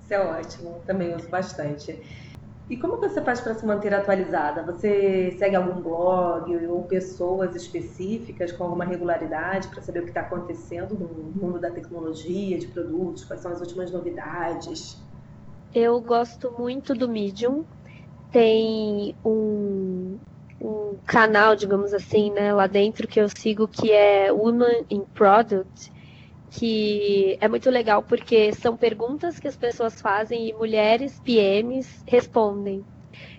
Isso 0.03 0.13
é 0.13 0.21
ótimo, 0.21 0.83
também 0.87 1.15
uso 1.15 1.31
bastante. 1.31 1.99
E 2.71 2.77
como 2.77 2.97
você 2.97 3.21
faz 3.21 3.41
para 3.41 3.55
se 3.55 3.67
manter 3.67 3.93
atualizada? 3.93 4.63
Você 4.63 5.35
segue 5.39 5.57
algum 5.57 5.81
blog 5.83 6.67
ou 6.69 6.85
pessoas 6.85 7.55
específicas 7.55 8.53
com 8.53 8.65
alguma 8.65 8.85
regularidade 8.85 9.69
para 9.69 9.83
saber 9.83 10.01
o 10.01 10.03
que 10.05 10.11
está 10.11 10.23
acontecendo 10.23 10.95
no 10.95 11.09
mundo 11.09 11.59
da 11.59 11.71
tecnologia, 11.71 12.59
de 12.59 12.69
produtos, 12.69 13.25
quais 13.25 13.43
são 13.43 13.53
as 13.53 13.61
últimas 13.61 13.91
novidades? 13.91 14.97
Eu 15.75 16.01
gosto 16.01 16.55
muito 16.59 16.95
do 16.95 17.09
Medium. 17.09 17.65
Tem 18.31 19.15
um, 19.25 20.19
um 20.61 20.97
canal, 21.05 21.55
digamos 21.55 21.93
assim, 21.93 22.31
né, 22.31 22.55
lá 22.55 22.67
dentro 22.67 23.07
que 23.07 23.21
eu 23.21 23.29
sigo 23.29 23.69
que 23.69 23.91
é 23.91 24.33
Woman 24.33 24.85
in 24.89 25.05
Product 25.13 25.92
que 26.53 27.39
é 27.41 27.49
muito 27.49 27.71
legal 27.71 28.03
porque 28.03 28.53
são 28.53 28.77
perguntas 28.77 29.41
que 29.41 29.49
as 29.49 29.57
pessoas 29.57 30.01
fazem 30.01 30.49
e 30.49 30.53
mulheres 30.53 31.19
PMs 31.21 32.05
respondem. 32.07 32.85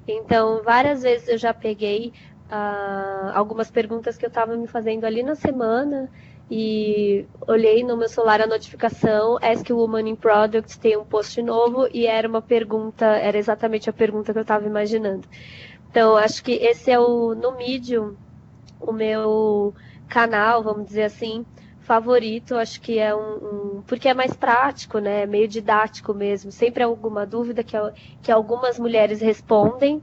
Então, 0.08 0.63
várias 0.63 1.04
vezes 1.04 1.28
eu 1.28 1.38
já 1.38 1.54
peguei 1.54 2.12
uh, 2.49 3.30
algumas 3.36 3.69
perguntas 3.69 4.17
que 4.17 4.26
eu 4.26 4.30
estava 4.30 4.58
me 4.58 4.67
fazendo 4.67 5.06
ali 5.06 5.21
na 5.21 5.36
semana 5.36 6.10
e 6.49 7.26
olhei 7.47 7.84
no 7.84 7.95
meu 7.95 8.10
celular 8.10 8.41
a 8.41 8.47
notificação 8.47 9.38
Ask 9.41 9.69
Woman 9.69 10.10
in 10.10 10.15
Product 10.15 10.78
tem 10.80 10.97
um 10.97 11.06
post 11.06 11.41
novo 11.41 11.88
e 11.93 12.08
era 12.08 12.28
uma 12.28 12.41
pergunta, 12.41 13.06
era 13.06 13.38
exatamente 13.38 13.89
a 13.89 13.93
pergunta 13.93 14.34
que 14.34 14.39
eu 14.39 14.43
estava 14.43 14.65
imaginando. 14.65 15.28
Então, 15.89 16.17
acho 16.17 16.43
que 16.43 16.54
esse 16.54 16.89
é 16.89 16.99
o 16.99 17.36
no 17.36 17.56
Medium 17.56 18.15
o 18.80 18.91
meu 18.91 19.73
canal, 20.10 20.63
vamos 20.63 20.88
dizer 20.88 21.04
assim, 21.04 21.45
favorito, 21.84 22.56
acho 22.56 22.82
que 22.82 22.98
é 23.00 23.15
um, 23.15 23.80
um, 23.80 23.84
porque 23.84 24.08
é 24.10 24.13
mais 24.13 24.36
prático, 24.36 25.00
né? 25.00 25.26
Meio 25.26 25.48
didático 25.48 26.13
mesmo. 26.13 26.52
Sempre 26.52 26.84
alguma 26.84 27.26
dúvida 27.26 27.63
que, 27.63 27.76
que 28.22 28.32
algumas 28.32 28.80
mulheres 28.80 29.22
respondem 29.22 30.02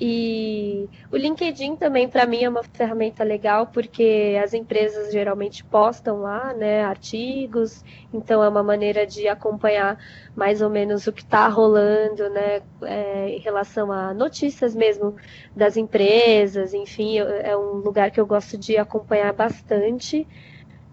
E 0.00 0.88
o 1.10 1.16
LinkedIn 1.16 1.76
também 1.76 2.08
para 2.08 2.24
mim 2.26 2.42
é 2.44 2.48
uma 2.48 2.62
ferramenta 2.62 3.24
legal 3.24 3.66
porque 3.68 4.38
as 4.42 4.54
empresas 4.54 5.12
geralmente 5.12 5.64
postam 5.64 6.20
lá, 6.20 6.54
né, 6.54 6.84
artigos, 6.84 7.82
então 8.12 8.42
é 8.42 8.48
uma 8.48 8.62
maneira 8.62 9.06
de 9.06 9.26
acompanhar 9.28 9.98
mais 10.36 10.62
ou 10.62 10.70
menos 10.70 11.06
o 11.08 11.12
que 11.12 11.22
está 11.22 11.48
rolando, 11.48 12.28
né, 12.30 12.62
é, 12.82 13.28
em 13.30 13.40
relação 13.40 13.90
a 13.90 14.14
notícias 14.14 14.74
mesmo 14.74 15.16
das 15.54 15.76
empresas, 15.76 16.74
enfim, 16.74 17.18
é 17.18 17.56
um 17.56 17.78
lugar 17.78 18.10
que 18.12 18.20
eu 18.20 18.26
gosto 18.26 18.56
de 18.56 18.76
acompanhar 18.76 19.32
bastante. 19.32 20.28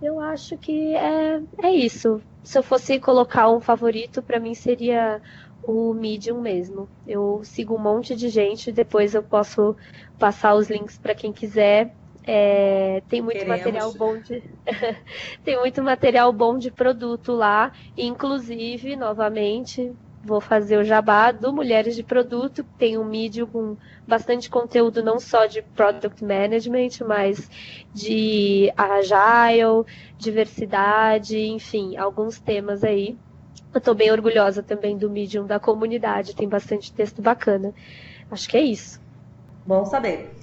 Eu 0.01 0.19
acho 0.19 0.57
que 0.57 0.95
é, 0.95 1.41
é 1.63 1.71
isso. 1.71 2.21
Se 2.43 2.57
eu 2.57 2.63
fosse 2.63 2.99
colocar 2.99 3.49
um 3.49 3.59
favorito, 3.59 4.21
para 4.21 4.39
mim 4.39 4.53
seria 4.53 5.21
o 5.63 5.93
Medium 5.93 6.41
mesmo. 6.41 6.89
Eu 7.07 7.41
sigo 7.43 7.75
um 7.75 7.81
monte 7.81 8.15
de 8.15 8.29
gente, 8.29 8.71
depois 8.71 9.15
eu 9.15 9.23
posso 9.23 9.75
passar 10.19 10.55
os 10.55 10.69
links 10.69 10.97
para 10.97 11.15
quem 11.15 11.33
quiser. 11.33 11.95
É, 12.27 13.01
tem 13.07 13.21
muito 13.21 13.45
Queremos. 13.45 13.57
material 13.57 13.93
bom 13.93 14.19
de 14.19 14.43
tem 15.43 15.59
muito 15.59 15.83
material 15.83 16.33
bom 16.33 16.57
de 16.57 16.71
produto 16.71 17.33
lá, 17.33 17.71
inclusive 17.95 18.95
novamente 18.95 19.95
vou 20.25 20.41
fazer 20.41 20.77
o 20.77 20.83
jabá 20.83 21.31
do 21.31 21.53
Mulheres 21.53 21.95
de 21.95 22.03
Produto, 22.03 22.63
tem 22.77 22.97
um 22.97 23.05
Medium 23.05 23.47
com 23.47 23.77
bastante 24.07 24.49
conteúdo 24.49 25.03
não 25.03 25.19
só 25.19 25.45
de 25.45 25.61
product 25.61 26.23
management, 26.23 27.05
mas 27.07 27.49
de 27.93 28.71
agile, 28.75 29.85
diversidade, 30.17 31.37
enfim, 31.37 31.95
alguns 31.95 32.39
temas 32.39 32.83
aí 32.83 33.17
eu 33.75 33.79
estou 33.79 33.93
bem 33.93 34.09
orgulhosa 34.09 34.63
também 34.63 34.97
do 34.97 35.09
Medium 35.09 35.45
da 35.45 35.59
comunidade, 35.59 36.33
tem 36.33 36.47
bastante 36.47 36.93
texto 36.93 37.21
bacana. 37.21 37.73
Acho 38.31 38.47
que 38.47 38.55
é 38.55 38.61
isso. 38.61 39.01
Bom 39.65 39.83
saber. 39.83 40.33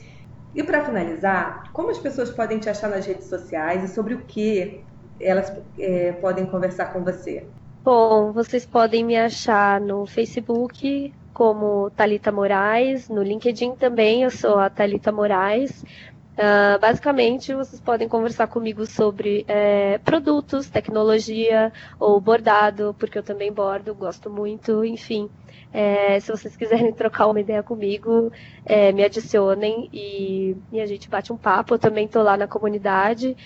E 0.55 0.63
para 0.63 0.85
finalizar, 0.85 1.73
como 1.73 1.89
as 1.89 1.99
pessoas 1.99 2.31
podem 2.31 2.59
te 2.59 2.69
achar 2.69 2.91
nas 2.91 3.07
redes 3.07 3.29
sociais 3.29 3.83
e 3.85 3.95
sobre 3.95 4.13
o 4.13 4.19
que 4.19 4.85
elas 5.19 5.51
é, 5.79 6.13
podem 6.13 6.45
conversar 6.45 6.93
com 6.93 7.03
você? 7.03 7.47
Bom, 7.85 8.31
vocês 8.31 8.65
podem 8.65 9.05
me 9.05 9.17
achar 9.17 9.81
no 9.81 10.07
Facebook 10.07 11.13
como 11.35 11.91
Talita 11.91 12.31
Moraes, 12.31 13.09
no 13.09 13.21
LinkedIn 13.25 13.75
também 13.75 14.23
eu 14.23 14.31
sou 14.31 14.57
a 14.61 14.71
Talita 14.71 15.11
Moraes. 15.11 15.83
Uh, 15.83 16.79
basicamente, 16.81 17.53
vocês 17.53 17.81
podem 17.81 18.09
conversar 18.09 18.47
comigo 18.47 18.87
sobre 18.87 19.45
é, 19.49 19.99
produtos, 19.99 20.71
tecnologia 20.71 21.73
ou 21.99 22.21
bordado, 22.21 22.95
porque 23.01 23.19
eu 23.19 23.23
também 23.23 23.53
bordo, 23.53 23.93
gosto 23.97 24.31
muito, 24.31 24.85
enfim. 24.85 25.29
É, 25.73 26.21
se 26.21 26.31
vocês 26.31 26.57
quiserem 26.57 26.93
trocar 26.95 27.27
uma 27.27 27.41
ideia 27.41 27.65
comigo, 27.65 28.31
é, 28.65 28.93
me 28.93 29.03
adicionem 29.03 29.91
e, 29.93 30.57
e, 30.71 30.81
a 30.81 30.87
gente 30.87 31.11
bate 31.11 31.33
um 31.33 31.37
papo. 31.37 31.75
Eu 31.75 31.81
também 31.81 32.07
estou 32.07 32.23
lá 32.23 32.37
na 32.37 32.47
comunidade. 32.47 33.37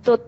Estou 0.00 0.18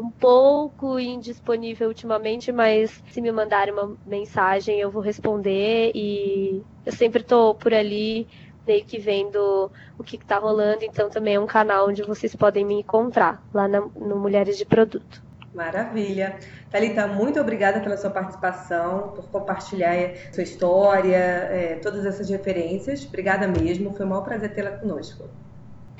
um 0.00 0.10
pouco 0.10 0.98
indisponível 0.98 1.88
ultimamente, 1.88 2.50
mas 2.50 3.02
se 3.10 3.20
me 3.20 3.30
mandarem 3.30 3.72
uma 3.72 3.96
mensagem 4.06 4.80
eu 4.80 4.90
vou 4.90 5.02
responder 5.02 5.92
e 5.94 6.62
eu 6.86 6.92
sempre 6.92 7.20
estou 7.20 7.54
por 7.54 7.74
ali 7.74 8.26
meio 8.66 8.84
que 8.84 8.98
vendo 8.98 9.70
o 9.98 10.04
que 10.04 10.16
está 10.16 10.38
rolando, 10.38 10.84
então 10.84 11.10
também 11.10 11.34
é 11.34 11.40
um 11.40 11.46
canal 11.46 11.88
onde 11.88 12.02
vocês 12.02 12.34
podem 12.34 12.64
me 12.64 12.74
encontrar, 12.74 13.42
lá 13.52 13.66
na, 13.68 13.80
no 13.80 14.16
Mulheres 14.16 14.56
de 14.56 14.64
Produto. 14.64 15.22
Maravilha. 15.52 16.36
Thalita, 16.70 17.06
muito 17.08 17.40
obrigada 17.40 17.80
pela 17.80 17.96
sua 17.96 18.10
participação, 18.10 19.08
por 19.16 19.28
compartilhar 19.28 20.14
sua 20.32 20.44
história, 20.44 21.16
é, 21.16 21.80
todas 21.82 22.06
essas 22.06 22.30
referências. 22.30 23.04
Obrigada 23.04 23.48
mesmo, 23.48 23.92
foi 23.92 24.06
um 24.06 24.10
maior 24.10 24.22
prazer 24.22 24.54
tê-la 24.54 24.70
conosco. 24.70 25.28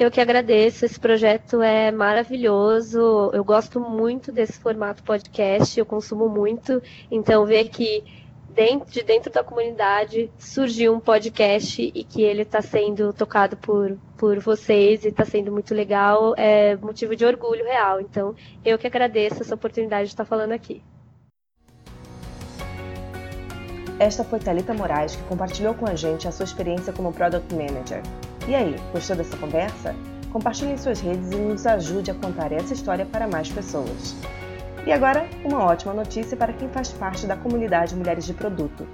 Eu 0.00 0.10
que 0.10 0.18
agradeço, 0.18 0.86
esse 0.86 0.98
projeto 0.98 1.60
é 1.60 1.92
maravilhoso. 1.92 3.30
Eu 3.34 3.44
gosto 3.44 3.78
muito 3.78 4.32
desse 4.32 4.58
formato 4.58 5.02
podcast, 5.02 5.78
eu 5.78 5.84
consumo 5.84 6.26
muito, 6.26 6.82
então 7.10 7.44
ver 7.44 7.68
que 7.68 8.02
dentro, 8.48 8.90
de 8.90 9.02
dentro 9.02 9.30
da 9.30 9.44
comunidade 9.44 10.30
surgiu 10.38 10.94
um 10.94 11.00
podcast 11.00 11.92
e 11.94 12.02
que 12.02 12.22
ele 12.22 12.40
está 12.40 12.62
sendo 12.62 13.12
tocado 13.12 13.58
por, 13.58 13.98
por 14.16 14.38
vocês 14.38 15.04
e 15.04 15.08
está 15.08 15.26
sendo 15.26 15.52
muito 15.52 15.74
legal, 15.74 16.32
é 16.34 16.76
motivo 16.76 17.14
de 17.14 17.26
orgulho 17.26 17.66
real. 17.66 18.00
Então, 18.00 18.34
eu 18.64 18.78
que 18.78 18.86
agradeço 18.86 19.42
essa 19.42 19.54
oportunidade 19.54 20.04
de 20.04 20.14
estar 20.14 20.24
falando 20.24 20.52
aqui. 20.52 20.82
Esta 23.98 24.24
foi 24.24 24.38
Talita 24.38 24.72
Moraes 24.72 25.14
que 25.14 25.22
compartilhou 25.24 25.74
com 25.74 25.86
a 25.86 25.94
gente 25.94 26.26
a 26.26 26.32
sua 26.32 26.44
experiência 26.44 26.90
como 26.90 27.12
Product 27.12 27.54
Manager. 27.54 28.00
E 28.48 28.54
aí, 28.54 28.76
gostou 28.92 29.16
dessa 29.16 29.36
conversa? 29.36 29.94
Compartilhe 30.32 30.72
em 30.72 30.78
suas 30.78 31.00
redes 31.00 31.30
e 31.30 31.36
nos 31.36 31.66
ajude 31.66 32.10
a 32.10 32.14
contar 32.14 32.52
essa 32.52 32.72
história 32.72 33.04
para 33.04 33.28
mais 33.28 33.48
pessoas. 33.48 34.16
E 34.86 34.92
agora, 34.92 35.28
uma 35.44 35.64
ótima 35.64 35.92
notícia 35.92 36.36
para 36.36 36.52
quem 36.52 36.68
faz 36.68 36.90
parte 36.90 37.26
da 37.26 37.36
comunidade 37.36 37.94
Mulheres 37.94 38.24
de 38.24 38.32
Produto. 38.32 38.86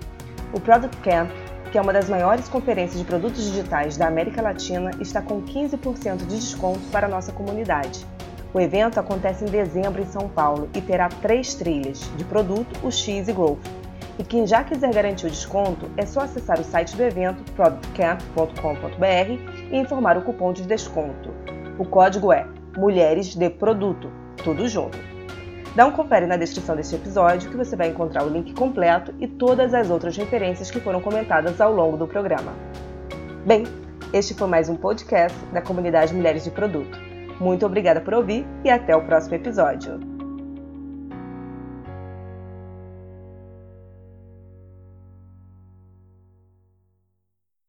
O 0.52 0.60
Product 0.60 0.96
Camp, 0.98 1.30
que 1.70 1.78
é 1.78 1.80
uma 1.80 1.92
das 1.92 2.08
maiores 2.08 2.48
conferências 2.48 2.98
de 2.98 3.04
produtos 3.04 3.44
digitais 3.44 3.96
da 3.96 4.08
América 4.08 4.42
Latina, 4.42 4.90
está 5.00 5.22
com 5.22 5.42
15% 5.42 6.16
de 6.16 6.36
desconto 6.36 6.80
para 6.90 7.06
a 7.06 7.10
nossa 7.10 7.32
comunidade. 7.32 8.04
O 8.52 8.60
evento 8.60 8.98
acontece 8.98 9.44
em 9.44 9.48
dezembro 9.48 10.02
em 10.02 10.06
São 10.06 10.28
Paulo 10.28 10.68
e 10.74 10.80
terá 10.80 11.08
três 11.08 11.54
trilhas 11.54 12.10
de 12.16 12.24
produto, 12.24 12.80
o 12.82 12.90
X 12.90 13.28
e 13.28 13.32
Growth. 13.32 13.60
E 14.18 14.24
quem 14.24 14.46
já 14.46 14.64
quiser 14.64 14.94
garantir 14.94 15.26
o 15.26 15.30
desconto, 15.30 15.90
é 15.96 16.06
só 16.06 16.20
acessar 16.20 16.58
o 16.58 16.64
site 16.64 16.96
do 16.96 17.02
evento, 17.02 17.42
productcamp.com.br, 17.52 19.70
e 19.70 19.76
informar 19.76 20.16
o 20.16 20.22
cupom 20.22 20.52
de 20.52 20.62
desconto. 20.62 21.30
O 21.78 21.84
código 21.84 22.32
é 22.32 22.46
Mulheres 22.76 23.34
de 23.34 23.50
Produto, 23.50 24.10
tudo 24.42 24.66
junto. 24.68 24.98
Dá 25.74 25.84
um 25.84 25.92
confere 25.92 26.24
na 26.24 26.38
descrição 26.38 26.74
deste 26.74 26.94
episódio 26.94 27.50
que 27.50 27.56
você 27.56 27.76
vai 27.76 27.88
encontrar 27.88 28.24
o 28.24 28.30
link 28.30 28.54
completo 28.54 29.12
e 29.20 29.28
todas 29.28 29.74
as 29.74 29.90
outras 29.90 30.16
referências 30.16 30.70
que 30.70 30.80
foram 30.80 31.02
comentadas 31.02 31.60
ao 31.60 31.70
longo 31.70 31.98
do 31.98 32.06
programa. 32.06 32.54
Bem, 33.44 33.64
este 34.10 34.32
foi 34.32 34.48
mais 34.48 34.70
um 34.70 34.76
podcast 34.76 35.38
da 35.52 35.60
comunidade 35.60 36.14
Mulheres 36.14 36.44
de 36.44 36.50
Produto. 36.50 36.98
Muito 37.38 37.66
obrigada 37.66 38.00
por 38.00 38.14
ouvir 38.14 38.46
e 38.64 38.70
até 38.70 38.96
o 38.96 39.04
próximo 39.04 39.34
episódio. 39.34 40.15